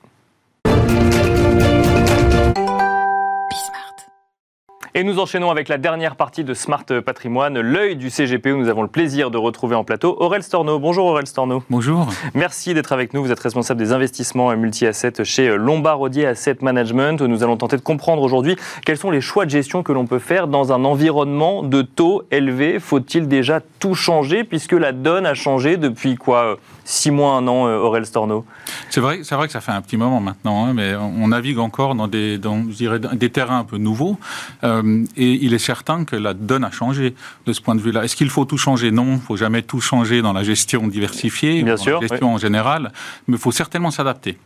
Et 4.95 5.03
nous 5.03 5.19
enchaînons 5.19 5.51
avec 5.51 5.67
la 5.67 5.77
dernière 5.77 6.15
partie 6.15 6.43
de 6.43 6.55
Smart 6.55 6.83
Patrimoine, 7.05 7.59
l'œil 7.59 7.95
du 7.95 8.09
CGP, 8.09 8.51
où 8.51 8.57
nous 8.57 8.69
avons 8.69 8.81
le 8.81 8.87
plaisir 8.87 9.29
de 9.29 9.37
retrouver 9.37 9.75
en 9.75 9.83
plateau 9.83 10.17
Aurel 10.19 10.41
Storno. 10.41 10.79
Bonjour 10.79 11.05
Aurel 11.05 11.27
Storno. 11.27 11.61
Bonjour. 11.69 12.07
Merci 12.33 12.73
d'être 12.73 12.91
avec 12.91 13.13
nous. 13.13 13.23
Vous 13.23 13.31
êtes 13.31 13.39
responsable 13.39 13.79
des 13.79 13.91
investissements 13.91 14.55
multi-assets 14.55 15.23
chez 15.23 15.55
Lombard 15.55 15.99
Asset 16.27 16.57
Management. 16.61 17.21
Nous 17.21 17.43
allons 17.43 17.57
tenter 17.57 17.77
de 17.77 17.81
comprendre 17.81 18.23
aujourd'hui 18.23 18.55
quels 18.83 18.97
sont 18.97 19.11
les 19.11 19.21
choix 19.21 19.45
de 19.45 19.51
gestion 19.51 19.83
que 19.83 19.91
l'on 19.91 20.07
peut 20.07 20.17
faire 20.17 20.47
dans 20.47 20.73
un 20.73 20.83
environnement 20.83 21.61
de 21.61 21.83
taux 21.83 22.23
élevés. 22.31 22.79
Faut-il 22.79 23.27
déjà 23.27 23.61
tout 23.79 23.93
changer 23.93 24.43
puisque 24.43 24.73
la 24.73 24.91
donne 24.91 25.27
a 25.27 25.35
changé 25.35 25.77
depuis 25.77 26.15
quoi 26.15 26.57
six 26.83 27.11
mois, 27.11 27.33
un 27.33 27.47
an, 27.47 27.67
euh, 27.67 27.77
Aurel 27.77 28.07
Storno? 28.07 28.45
C'est 28.89 29.01
vrai, 29.01 29.19
c'est 29.21 29.35
vrai 29.35 29.45
que 29.45 29.53
ça 29.53 29.61
fait 29.61 29.71
un 29.71 29.81
petit 29.81 29.97
moment 29.97 30.19
maintenant, 30.19 30.65
hein, 30.65 30.73
mais 30.73 30.95
on 30.95 31.27
navigue 31.27 31.59
encore 31.59 31.93
dans 31.93 32.07
des, 32.07 32.39
dans, 32.39 32.63
je 32.69 32.75
dirais, 32.75 32.99
des 32.99 33.29
terrains 33.29 33.59
un 33.59 33.63
peu 33.63 33.77
nouveaux. 33.77 34.17
Euh, 34.63 34.88
et 35.15 35.33
il 35.45 35.53
est 35.53 35.59
certain 35.59 36.05
que 36.05 36.15
la 36.15 36.33
donne 36.33 36.63
a 36.63 36.71
changé 36.71 37.15
de 37.45 37.53
ce 37.53 37.61
point 37.61 37.75
de 37.75 37.81
vue-là. 37.81 38.03
Est-ce 38.03 38.15
qu'il 38.15 38.29
faut 38.29 38.45
tout 38.45 38.57
changer? 38.57 38.91
Non, 38.91 39.05
il 39.05 39.13
ne 39.13 39.19
faut 39.19 39.37
jamais 39.37 39.61
tout 39.61 39.81
changer 39.81 40.21
dans 40.21 40.33
la 40.33 40.43
gestion 40.43 40.87
diversifiée, 40.87 41.63
Bien 41.63 41.75
dans 41.75 41.81
sûr, 41.81 42.01
la 42.01 42.07
gestion 42.07 42.33
en 42.33 42.37
général, 42.37 42.91
mais 43.27 43.35
il 43.37 43.39
faut 43.39 43.51
certainement 43.51 43.91
s'adapter. 43.91 44.37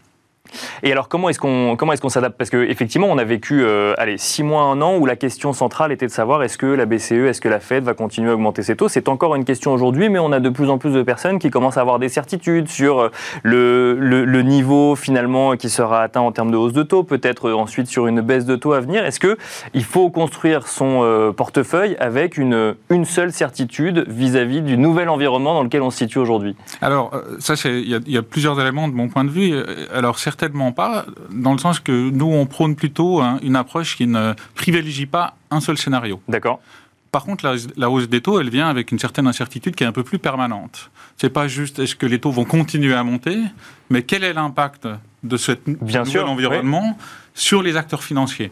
Et 0.83 0.91
alors, 0.91 1.07
comment 1.07 1.29
est-ce 1.29 1.39
qu'on 1.39 1.75
comment 1.77 1.93
est-ce 1.93 2.01
qu'on 2.01 2.09
s'adapte? 2.09 2.37
Parce 2.37 2.49
qu'effectivement, 2.49 3.07
on 3.09 3.17
a 3.17 3.23
vécu 3.23 3.63
euh, 3.63 3.93
allez, 3.97 4.17
six 4.17 4.43
mois, 4.43 4.63
un 4.63 4.81
an 4.81 4.97
où 4.97 5.05
la 5.05 5.15
question 5.15 5.53
centrale 5.53 5.91
était 5.91 6.05
de 6.05 6.11
savoir 6.11 6.43
est-ce 6.43 6.57
que 6.57 6.65
la 6.65 6.85
BCE, 6.85 7.11
est-ce 7.29 7.41
que 7.41 7.49
la 7.49 7.59
Fed 7.59 7.83
va 7.83 7.93
continuer 7.93 8.31
à 8.31 8.33
augmenter 8.33 8.63
ses 8.63 8.75
taux? 8.75 8.89
C'est 8.89 9.07
encore 9.07 9.35
une 9.35 9.45
question 9.45 9.73
aujourd'hui, 9.73 10.09
mais 10.09 10.19
on 10.19 10.31
a 10.31 10.39
de 10.39 10.49
plus 10.49 10.69
en 10.69 10.77
plus 10.77 10.91
de 10.91 11.01
personnes 11.01 11.39
qui 11.39 11.49
commencent 11.49 11.77
à 11.77 11.81
avoir 11.81 11.99
des 11.99 12.09
certitudes 12.09 12.67
sur 12.67 12.99
euh, 12.99 13.09
le, 13.43 13.95
le, 14.25 14.41
niveau 14.43 14.95
finalement 14.97 15.55
qui 15.55 15.69
sera 15.69 16.01
atteint 16.01 16.19
en 16.19 16.33
termes 16.33 16.51
de 16.51 16.57
hausse 16.57 16.73
de 16.73 16.83
taux, 16.83 17.03
peut-être 17.03 17.51
ensuite 17.51 17.87
sur 17.87 18.07
une 18.07 18.19
baisse 18.19 18.45
de 18.45 18.57
taux 18.57 18.73
à 18.73 18.81
venir. 18.81 19.05
Est-ce 19.05 19.21
qu'il 19.21 19.83
faut 19.85 20.09
construire 20.09 20.67
son 20.67 20.99
euh, 21.03 21.31
portefeuille 21.31 21.95
avec 21.99 22.37
une, 22.37 22.75
une 22.89 23.05
seule 23.05 23.31
certitude 23.31 24.03
vis-à-vis 24.09 24.61
du 24.61 24.77
nouvel 24.77 25.07
environnement 25.07 25.53
dans 25.53 25.63
lequel 25.63 25.81
on 25.81 25.91
se 25.91 25.99
situe 25.99 26.19
aujourd'hui? 26.19 26.57
Alors, 26.81 27.11
ça, 27.39 27.53
il 27.63 28.01
y, 28.07 28.17
a 28.17 28.21
plusieurs 28.21 28.59
éléments 28.59 28.89
de 28.89 28.93
mon 28.93 29.07
point 29.07 29.23
de 29.23 29.29
vue. 29.29 29.55
Alors, 29.93 30.19
certainement 30.33 30.71
pas, 30.71 31.05
dans 31.31 31.53
le 31.53 31.59
sens 31.59 31.79
que 31.79 32.09
nous, 32.09 32.25
on 32.25 32.45
prône 32.47 32.75
plutôt 32.75 33.21
hein, 33.21 33.39
une 33.43 33.55
approche 33.55 33.95
qui 33.95 34.07
ne 34.07 34.33
privilégie 34.55 35.05
pas 35.05 35.35
un 35.51 35.61
seul 35.61 35.77
scénario. 35.77 36.21
D'accord. 36.27 36.59
Par 37.11 37.23
contre, 37.23 37.45
la, 37.77 37.91
hausse 37.91 38.09
des 38.09 38.21
taux, 38.21 38.39
elle 38.39 38.49
vient 38.49 38.67
avec 38.67 38.91
une 38.91 38.97
certaine 38.97 39.27
incertitude 39.27 39.75
qui 39.75 39.83
est 39.83 39.87
un 39.87 39.91
peu 39.91 40.01
plus 40.01 40.17
permanente. 40.17 40.89
C'est 41.17 41.29
pas 41.29 41.47
juste 41.47 41.77
est-ce 41.77 41.95
que 41.95 42.07
les 42.07 42.19
taux 42.19 42.31
vont 42.31 42.45
continuer 42.45 42.95
à 42.95 43.03
monter, 43.03 43.37
mais 43.91 44.01
quel 44.01 44.23
est 44.23 44.33
l'impact 44.33 44.87
de 45.21 45.37
ce 45.37 45.51
Bien 45.67 46.03
nouvel 46.03 46.23
environnement 46.23 46.97
sur 47.33 47.61
les 47.61 47.77
acteurs 47.77 48.03
financiers. 48.03 48.51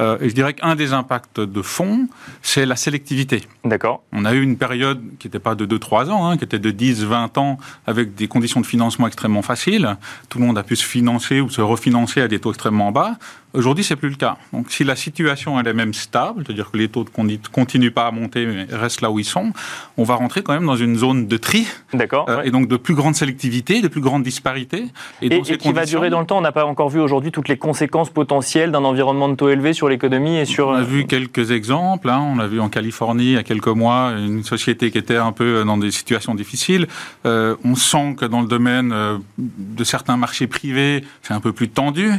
Euh, 0.00 0.18
et 0.20 0.28
je 0.28 0.34
dirais 0.34 0.54
qu'un 0.54 0.76
des 0.76 0.92
impacts 0.92 1.40
de 1.40 1.62
fond, 1.62 2.08
c'est 2.42 2.66
la 2.66 2.76
sélectivité. 2.76 3.42
D'accord. 3.64 4.02
On 4.12 4.24
a 4.24 4.32
eu 4.32 4.42
une 4.42 4.56
période 4.56 5.02
qui 5.18 5.26
n'était 5.26 5.40
pas 5.40 5.54
de 5.54 5.66
2-3 5.66 6.10
ans, 6.10 6.28
hein, 6.28 6.36
qui 6.36 6.44
était 6.44 6.58
de 6.58 6.70
10-20 6.70 7.38
ans, 7.38 7.58
avec 7.86 8.14
des 8.14 8.28
conditions 8.28 8.60
de 8.60 8.66
financement 8.66 9.06
extrêmement 9.06 9.42
faciles. 9.42 9.96
Tout 10.28 10.38
le 10.38 10.46
monde 10.46 10.58
a 10.58 10.62
pu 10.62 10.76
se 10.76 10.84
financer 10.84 11.40
ou 11.40 11.50
se 11.50 11.60
refinancer 11.60 12.20
à 12.20 12.28
des 12.28 12.38
taux 12.38 12.50
extrêmement 12.50 12.92
bas. 12.92 13.16
Aujourd'hui, 13.54 13.82
c'est 13.82 13.96
plus 13.96 14.10
le 14.10 14.16
cas. 14.16 14.36
Donc, 14.52 14.70
si 14.70 14.84
la 14.84 14.94
situation 14.94 15.58
elle 15.58 15.66
est 15.66 15.72
même 15.72 15.94
stable, 15.94 16.44
c'est-à-dire 16.44 16.70
que 16.70 16.76
les 16.76 16.88
taux 16.88 17.04
ne 17.16 17.36
continuent 17.50 17.90
pas 17.90 18.06
à 18.06 18.10
monter, 18.10 18.44
mais 18.44 18.66
restent 18.70 19.00
là 19.00 19.10
où 19.10 19.18
ils 19.18 19.24
sont, 19.24 19.52
on 19.96 20.04
va 20.04 20.16
rentrer 20.16 20.42
quand 20.42 20.52
même 20.52 20.66
dans 20.66 20.76
une 20.76 20.96
zone 20.96 21.26
de 21.26 21.36
tri. 21.38 21.66
D'accord. 21.94 22.26
Euh, 22.28 22.42
et 22.42 22.50
donc 22.50 22.68
de 22.68 22.76
plus 22.76 22.94
grande 22.94 23.14
sélectivité, 23.14 23.80
de 23.80 23.88
plus 23.88 24.02
grande 24.02 24.22
disparité. 24.22 24.84
Et, 25.22 25.34
et, 25.34 25.40
qui 25.40 25.72
va 25.72 25.86
durer 25.86 26.10
dans 26.10 26.20
le 26.20 26.26
temps. 26.26 26.38
On 26.38 26.42
n'a 26.42 26.52
pas 26.52 26.66
encore 26.66 26.90
vu 26.90 27.00
aujourd'hui 27.00 27.32
toutes 27.32 27.48
les 27.48 27.56
conséquences 27.56 28.10
potentielles 28.18 28.72
d'un 28.72 28.82
environnement 28.82 29.28
de 29.28 29.36
taux 29.36 29.48
élevé 29.48 29.72
sur 29.72 29.88
l'économie 29.88 30.38
et 30.38 30.44
sur. 30.44 30.66
On 30.66 30.72
a 30.72 30.82
vu 30.82 31.06
quelques 31.06 31.52
exemples. 31.52 32.10
Hein. 32.10 32.20
On 32.34 32.40
a 32.40 32.48
vu 32.48 32.58
en 32.58 32.68
Californie 32.68 33.26
il 33.26 33.32
y 33.34 33.36
a 33.36 33.44
quelques 33.44 33.68
mois 33.68 34.10
une 34.18 34.42
société 34.42 34.90
qui 34.90 34.98
était 34.98 35.16
un 35.16 35.30
peu 35.30 35.62
dans 35.64 35.78
des 35.78 35.92
situations 35.92 36.34
difficiles. 36.34 36.88
Euh, 37.26 37.54
on 37.62 37.76
sent 37.76 38.16
que 38.18 38.24
dans 38.24 38.40
le 38.40 38.48
domaine 38.48 38.90
euh, 38.92 39.18
de 39.38 39.84
certains 39.84 40.16
marchés 40.16 40.48
privés, 40.48 41.04
c'est 41.22 41.32
un 41.32 41.38
peu 41.38 41.52
plus 41.52 41.68
tendu. 41.68 42.10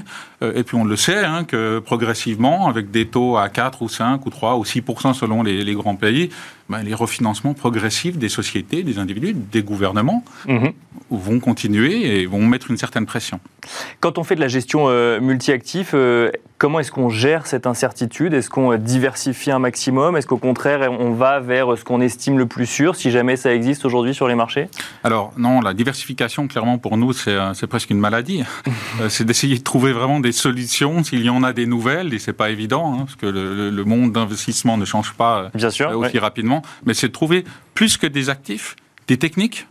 Euh, 0.41 0.53
et 0.55 0.63
puis 0.63 0.77
on 0.77 0.85
le 0.85 0.95
sait, 0.95 1.25
hein, 1.25 1.43
que 1.43 1.79
progressivement, 1.79 2.69
avec 2.69 2.91
des 2.91 3.05
taux 3.05 3.35
à 3.35 3.49
4 3.49 3.81
ou 3.81 3.89
5 3.89 4.25
ou 4.25 4.29
3 4.29 4.55
ou 4.55 4.63
6 4.63 4.81
selon 5.13 5.43
les, 5.43 5.65
les 5.65 5.73
grands 5.73 5.97
pays, 5.97 6.29
ben, 6.69 6.83
les 6.83 6.93
refinancements 6.93 7.53
progressifs 7.53 8.17
des 8.17 8.29
sociétés, 8.29 8.83
des 8.83 8.99
individus, 8.99 9.33
des 9.33 9.63
gouvernements 9.63 10.23
mhm. 10.47 10.71
vont 11.09 11.39
continuer 11.39 12.21
et 12.21 12.25
vont 12.27 12.45
mettre 12.45 12.69
une 12.69 12.77
certaine 12.77 13.05
pression. 13.05 13.39
Quand 13.99 14.17
on 14.17 14.23
fait 14.23 14.35
de 14.35 14.39
la 14.39 14.47
gestion 14.47 14.85
euh, 14.87 15.19
multi-actifs, 15.19 15.91
euh, 15.93 16.31
comment 16.59 16.79
est-ce 16.79 16.91
qu'on 16.91 17.09
gère 17.09 17.47
cette 17.47 17.65
incertitude? 17.65 18.33
Est-ce 18.33 18.49
qu'on 18.49 18.75
diversifie 18.75 19.49
un 19.49 19.59
maximum? 19.59 20.15
Est-ce 20.17 20.27
qu'au 20.27 20.37
contraire, 20.37 20.91
on 20.91 21.13
va 21.13 21.39
vers 21.39 21.75
ce 21.77 21.83
qu'on 21.83 22.01
estime 22.01 22.37
le 22.37 22.45
plus 22.45 22.67
sûr, 22.67 22.95
si 22.95 23.09
jamais 23.09 23.37
ça 23.37 23.55
existe 23.55 23.85
aujourd'hui 23.85 24.13
sur 24.13 24.27
les 24.27 24.35
marchés? 24.35 24.67
Alors 25.03 25.31
non, 25.37 25.61
la 25.61 25.73
diversification, 25.73 26.47
clairement, 26.47 26.77
pour 26.77 26.97
nous, 26.97 27.13
c'est 27.13 27.67
presque 27.67 27.89
une 27.89 27.99
maladie. 27.99 28.43
c'est 29.09 29.23
d'essayer 29.23 29.57
de 29.57 29.63
trouver 29.63 29.93
vraiment 29.93 30.19
des 30.19 30.33
solutions, 30.33 31.03
s'il 31.03 31.23
y 31.23 31.29
en 31.29 31.43
a 31.43 31.53
des 31.53 31.65
nouvelles, 31.65 32.13
et 32.13 32.19
c'est 32.19 32.33
pas 32.33 32.49
évident, 32.51 32.93
hein, 32.93 33.05
parce 33.05 33.15
que 33.15 33.25
le, 33.25 33.85
monde 33.85 34.11
d'investissement 34.11 34.77
ne 34.77 34.85
change 34.85 35.13
pas 35.13 35.49
Bien 35.55 35.71
sûr, 35.71 35.89
euh, 35.89 35.95
aussi 35.95 36.19
rapidement, 36.19 36.61
mais 36.85 36.93
c'est 36.93 37.07
de 37.07 37.13
trouver 37.13 37.45
plus 37.73 37.97
que 37.97 38.05
des 38.05 38.29
actifs, 38.29 38.75
des 39.07 39.17
techniques 39.17 39.65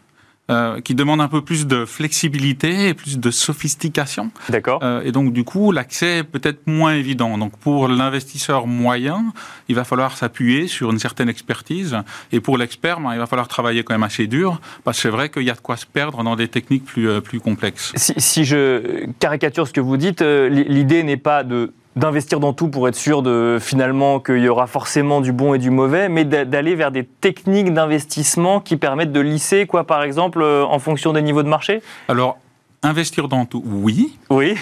euh, 0.51 0.81
qui 0.81 0.95
demande 0.95 1.21
un 1.21 1.29
peu 1.29 1.43
plus 1.43 1.67
de 1.67 1.85
flexibilité 1.85 2.89
et 2.89 2.95
plus 2.95 3.19
de 3.19 3.31
sophistication. 3.31 4.31
D'accord. 4.49 4.81
Euh, 4.83 5.03
et 5.05 5.13
donc, 5.13 5.35
du 5.35 5.45
coup, 5.45 5.73
l'accès 5.73 6.19
est 6.19 6.25
peut-être 6.25 6.67
moins 6.67 6.95
évident. 6.95 7.37
Donc, 7.37 7.57
pour 7.59 7.87
l'investisseur 7.87 8.67
moyen, 8.67 9.33
il 9.69 9.75
va 9.75 9.85
falloir 9.85 10.17
s'appuyer 10.17 10.67
sur 10.67 10.91
une 10.91 10.99
certaine 10.99 11.29
expertise. 11.29 11.99
Et 12.33 12.41
pour 12.41 12.57
l'expert, 12.57 12.99
ben, 13.01 13.13
il 13.13 13.19
va 13.19 13.27
falloir 13.27 13.47
travailler 13.47 13.85
quand 13.85 13.93
même 13.93 14.03
assez 14.03 14.27
dur, 14.27 14.61
parce 14.85 14.97
que 14.97 15.03
c'est 15.03 15.11
vrai 15.11 15.29
qu'il 15.29 15.43
y 15.43 15.51
a 15.51 15.55
de 15.55 15.61
quoi 15.61 15.77
se 15.77 15.85
perdre 15.85 16.25
dans 16.25 16.35
des 16.35 16.49
techniques 16.49 16.87
plus, 16.87 17.11
euh, 17.11 17.21
plus 17.21 17.41
complexes. 17.41 17.93
Si, 17.97 18.15
si 18.17 18.45
je 18.47 19.07
caricature 19.19 19.69
ce 19.69 19.75
que 19.75 19.83
vous 19.83 19.99
dites, 19.99 20.23
l'idée 20.23 21.03
n'est 21.03 21.19
pas 21.19 21.45
de 21.45 21.73
d'investir 21.99 22.41
dans 22.41 22.53
tout 22.53 22.69
pour 22.69 22.89
être 22.89 22.95
sûr 22.95 23.23
de 23.23 23.59
finalement 23.61 24.21
qu'il 24.21 24.39
y 24.39 24.49
aura 24.49 24.67
forcément 24.67 25.21
du 25.21 25.33
bon 25.33 25.55
et 25.55 25.59
du 25.59 25.71
mauvais, 25.71 26.09
mais 26.09 26.25
d'aller 26.25 26.75
vers 26.75 26.91
des 26.91 27.05
techniques 27.05 27.73
d'investissement 27.75 28.61
qui 28.61 28.77
permettent 28.77 29.13
de 29.13 29.21
lisser, 29.21 29.67
quoi, 29.67 29.85
par 29.85 30.03
exemple, 30.03 30.41
euh, 30.41 30.65
en 30.65 30.79
fonction 30.79 31.13
des 31.13 31.23
niveaux 31.23 31.43
de 31.43 31.49
marché? 31.49 31.83
Alors, 32.09 32.39
Investir 32.81 33.27
dans 33.27 33.45
tout, 33.45 33.61
oui. 33.67 34.17
Oui, 34.31 34.55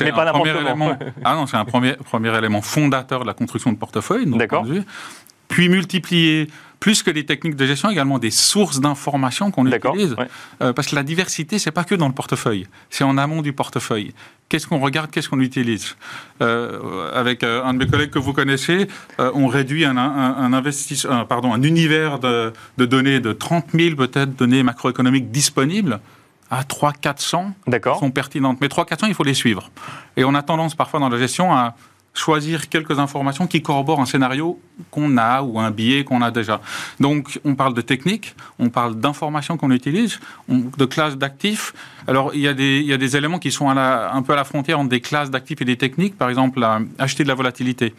mais 0.00 0.12
pas 0.12 0.24
n'importe 0.24 0.46
élément. 0.46 0.96
Ah 1.24 1.34
non, 1.34 1.46
c'est 1.48 1.56
un 1.56 1.64
premier, 1.64 1.94
premier 1.94 2.36
élément 2.38 2.62
fondateur 2.62 3.22
de 3.22 3.26
la 3.26 3.34
construction 3.34 3.72
de 3.72 3.76
portefeuille. 3.76 4.26
D'accord. 4.26 4.64
Puis 5.48 5.68
multiplier 5.68 6.48
plus 6.84 7.02
que 7.02 7.10
des 7.10 7.24
techniques 7.24 7.56
de 7.56 7.64
gestion, 7.64 7.88
également 7.88 8.18
des 8.18 8.30
sources 8.30 8.78
d'informations 8.78 9.50
qu'on 9.50 9.66
utilise. 9.66 10.14
Euh, 10.60 10.74
parce 10.74 10.88
que 10.88 10.94
la 10.94 11.02
diversité, 11.02 11.58
c'est 11.58 11.70
pas 11.70 11.82
que 11.82 11.94
dans 11.94 12.08
le 12.08 12.12
portefeuille, 12.12 12.66
c'est 12.90 13.04
en 13.04 13.16
amont 13.16 13.40
du 13.40 13.54
portefeuille. 13.54 14.12
Qu'est-ce 14.50 14.66
qu'on 14.66 14.80
regarde, 14.80 15.10
qu'est-ce 15.10 15.30
qu'on 15.30 15.40
utilise? 15.40 15.96
Euh, 16.42 17.10
Avec 17.14 17.42
euh, 17.42 17.64
un 17.64 17.72
de 17.72 17.78
mes 17.78 17.86
collègues 17.90 18.10
que 18.10 18.18
vous 18.18 18.34
connaissez, 18.34 18.86
on 19.18 19.46
réduit 19.46 19.86
un, 19.86 19.96
un, 19.96 21.24
pardon, 21.24 21.54
un 21.54 21.62
univers 21.62 22.18
de, 22.18 22.52
de, 22.76 22.84
données 22.84 23.20
de 23.20 23.32
30 23.32 23.68
000 23.72 23.96
peut-être 23.96 24.36
données 24.36 24.62
macroéconomiques 24.62 25.30
disponibles 25.30 26.00
à 26.50 26.64
300-400 26.64 27.52
sont 27.98 28.10
pertinentes. 28.10 28.58
Mais 28.60 28.66
300-400, 28.66 29.06
il 29.08 29.14
faut 29.14 29.24
les 29.24 29.32
suivre. 29.32 29.70
Et 30.18 30.24
on 30.24 30.34
a 30.34 30.42
tendance 30.42 30.74
parfois 30.74 31.00
dans 31.00 31.08
la 31.08 31.16
gestion 31.16 31.50
à 31.54 31.76
choisir 32.14 32.68
quelques 32.68 32.98
informations 32.98 33.46
qui 33.48 33.60
corroborent 33.60 34.00
un 34.00 34.06
scénario 34.06 34.60
qu'on 34.90 35.18
a 35.18 35.42
ou 35.42 35.58
un 35.58 35.70
biais 35.72 36.04
qu'on 36.04 36.22
a 36.22 36.30
déjà. 36.30 36.60
Donc, 37.00 37.40
on 37.44 37.56
parle 37.56 37.74
de 37.74 37.80
technique, 37.80 38.36
on 38.58 38.70
parle 38.70 38.94
d'informations 38.94 39.56
qu'on 39.56 39.72
utilise, 39.72 40.20
de 40.48 40.84
classes 40.84 41.16
d'actifs. 41.18 41.74
Alors, 42.06 42.32
il 42.34 42.40
y 42.40 42.48
a 42.48 42.54
des 42.54 43.16
éléments 43.16 43.38
qui 43.38 43.50
sont 43.50 43.68
un 43.68 44.22
peu 44.22 44.32
à 44.32 44.36
la 44.36 44.44
frontière 44.44 44.78
entre 44.78 44.90
des 44.90 45.00
classes 45.00 45.30
d'actifs 45.30 45.60
et 45.60 45.64
des 45.64 45.76
techniques. 45.76 46.16
Par 46.16 46.28
exemple, 46.28 46.64
acheter 46.98 47.24
de 47.24 47.28
la 47.28 47.34
volatilité 47.34 47.94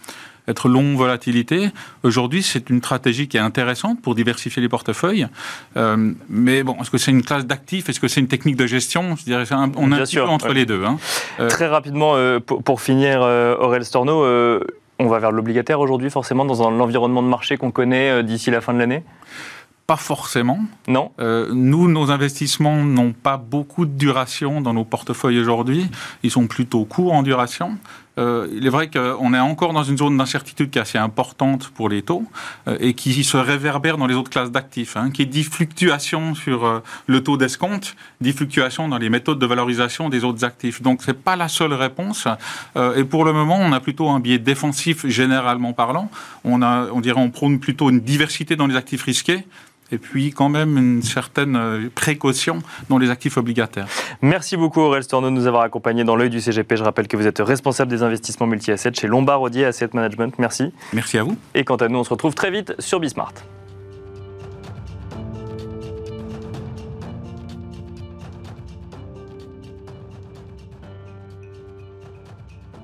être 0.47 0.69
long 0.69 0.95
volatilité. 0.95 1.69
Aujourd'hui, 2.03 2.43
c'est 2.43 2.69
une 2.69 2.79
stratégie 2.79 3.27
qui 3.27 3.37
est 3.37 3.41
intéressante 3.41 4.01
pour 4.01 4.15
diversifier 4.15 4.61
les 4.61 4.69
portefeuilles. 4.69 5.27
Euh, 5.77 6.11
mais 6.29 6.63
bon, 6.63 6.75
est-ce 6.81 6.91
que 6.91 6.97
c'est 6.97 7.11
une 7.11 7.23
classe 7.23 7.45
d'actifs? 7.45 7.89
Est-ce 7.89 7.99
que 7.99 8.07
c'est 8.07 8.19
une 8.19 8.27
technique 8.27 8.55
de 8.55 8.67
gestion? 8.67 9.15
Je 9.15 9.23
dirais, 9.23 9.45
on 9.51 9.91
est 9.91 9.95
un 9.95 10.03
petit 10.03 10.17
peu 10.17 10.23
entre 10.23 10.53
les 10.53 10.65
deux. 10.65 10.83
Hein. 10.85 10.97
Euh, 11.39 11.49
Très 11.49 11.67
rapidement, 11.67 12.15
euh, 12.15 12.39
pour, 12.39 12.81
finir, 12.81 13.21
Aurel 13.21 13.85
Storno, 13.85 14.25
on 14.97 15.07
va 15.07 15.19
vers 15.19 15.31
l'obligataire 15.31 15.79
aujourd'hui, 15.79 16.09
forcément, 16.09 16.45
dans 16.45 16.69
l'environnement 16.69 17.23
de 17.23 17.27
marché 17.27 17.57
qu'on 17.57 17.71
connaît 17.71 18.23
d'ici 18.23 18.51
la 18.51 18.61
fin 18.61 18.73
de 18.73 18.79
l'année? 18.79 19.03
Pas 19.87 19.97
forcément. 19.97 20.59
Non? 20.87 21.11
nous, 21.19 21.87
nos 21.87 22.09
investissements 22.09 22.77
n'ont 22.77 23.13
pas 23.13 23.37
beaucoup 23.37 23.85
de 23.85 23.91
duration 23.91 24.61
dans 24.61 24.73
nos 24.73 24.83
portefeuilles 24.83 25.39
aujourd'hui. 25.39 25.87
Ils 26.23 26.31
sont 26.31 26.47
plutôt 26.47 26.85
courts 26.85 27.13
en 27.13 27.23
duration. 27.23 27.77
Euh, 28.17 28.47
il 28.55 28.65
est 28.65 28.69
vrai 28.69 28.89
qu'on 28.89 29.33
est 29.33 29.39
encore 29.39 29.73
dans 29.73 29.83
une 29.83 29.97
zone 29.97 30.17
d'incertitude 30.17 30.69
qui 30.69 30.79
est 30.79 30.81
assez 30.81 30.97
importante 30.97 31.69
pour 31.69 31.89
les 31.89 32.01
taux 32.01 32.23
euh, 32.67 32.77
et 32.79 32.93
qui 32.93 33.23
se 33.23 33.37
réverbère 33.37 33.97
dans 33.97 34.07
les 34.07 34.15
autres 34.15 34.29
classes 34.29 34.51
d'actifs, 34.51 34.95
hein, 34.97 35.11
qui 35.11 35.25
dit 35.25 35.43
fluctuation 35.43 36.35
sur 36.35 36.65
euh, 36.65 36.79
le 37.07 37.23
taux 37.23 37.37
d'escompte, 37.37 37.95
dit 38.21 38.31
fluctuation 38.31 38.87
dans 38.87 38.97
les 38.97 39.09
méthodes 39.09 39.39
de 39.39 39.45
valorisation 39.45 40.09
des 40.09 40.23
autres 40.23 40.43
actifs. 40.43 40.81
Donc 40.81 41.01
c'est 41.03 41.21
pas 41.21 41.35
la 41.35 41.47
seule 41.47 41.73
réponse. 41.73 42.27
et 42.95 43.03
pour 43.03 43.25
le 43.25 43.33
moment, 43.33 43.57
on 43.59 43.71
a 43.71 43.79
plutôt 43.79 44.09
un 44.09 44.19
biais 44.19 44.39
défensif 44.39 45.05
généralement 45.07 45.73
parlant. 45.73 46.09
On 46.43 46.61
on 46.61 47.01
dirait, 47.01 47.19
on 47.19 47.29
prône 47.29 47.59
plutôt 47.59 47.89
une 47.89 47.99
diversité 47.99 48.55
dans 48.55 48.67
les 48.67 48.75
actifs 48.75 49.03
risqués 49.03 49.45
et 49.91 49.97
puis 49.97 50.31
quand 50.31 50.49
même 50.49 50.77
une 50.77 51.01
certaine 51.01 51.55
euh, 51.55 51.89
précaution 51.93 52.59
dans 52.89 52.97
les 52.97 53.09
actifs 53.09 53.37
obligataires. 53.37 53.87
Merci 54.21 54.57
beaucoup 54.57 54.81
Aurel 54.81 55.03
Storno 55.03 55.29
de 55.29 55.33
nous 55.33 55.47
avoir 55.47 55.63
accompagnés 55.63 56.03
dans 56.03 56.15
l'œil 56.15 56.29
du 56.29 56.41
CGP. 56.41 56.77
Je 56.77 56.83
rappelle 56.83 57.07
que 57.07 57.17
vous 57.17 57.27
êtes 57.27 57.39
responsable 57.39 57.89
des 57.89 58.03
investissements 58.03 58.47
multi-assets 58.47 58.93
chez 58.93 59.07
Lombard 59.07 59.41
Odier 59.41 59.65
Asset 59.65 59.89
Management. 59.93 60.33
Merci. 60.39 60.71
Merci 60.93 61.17
à 61.17 61.23
vous. 61.23 61.37
Et 61.53 61.63
quant 61.63 61.75
à 61.75 61.87
nous, 61.87 61.99
on 61.99 62.03
se 62.03 62.09
retrouve 62.09 62.33
très 62.33 62.51
vite 62.51 62.73
sur 62.79 62.99
Bismart. 62.99 63.33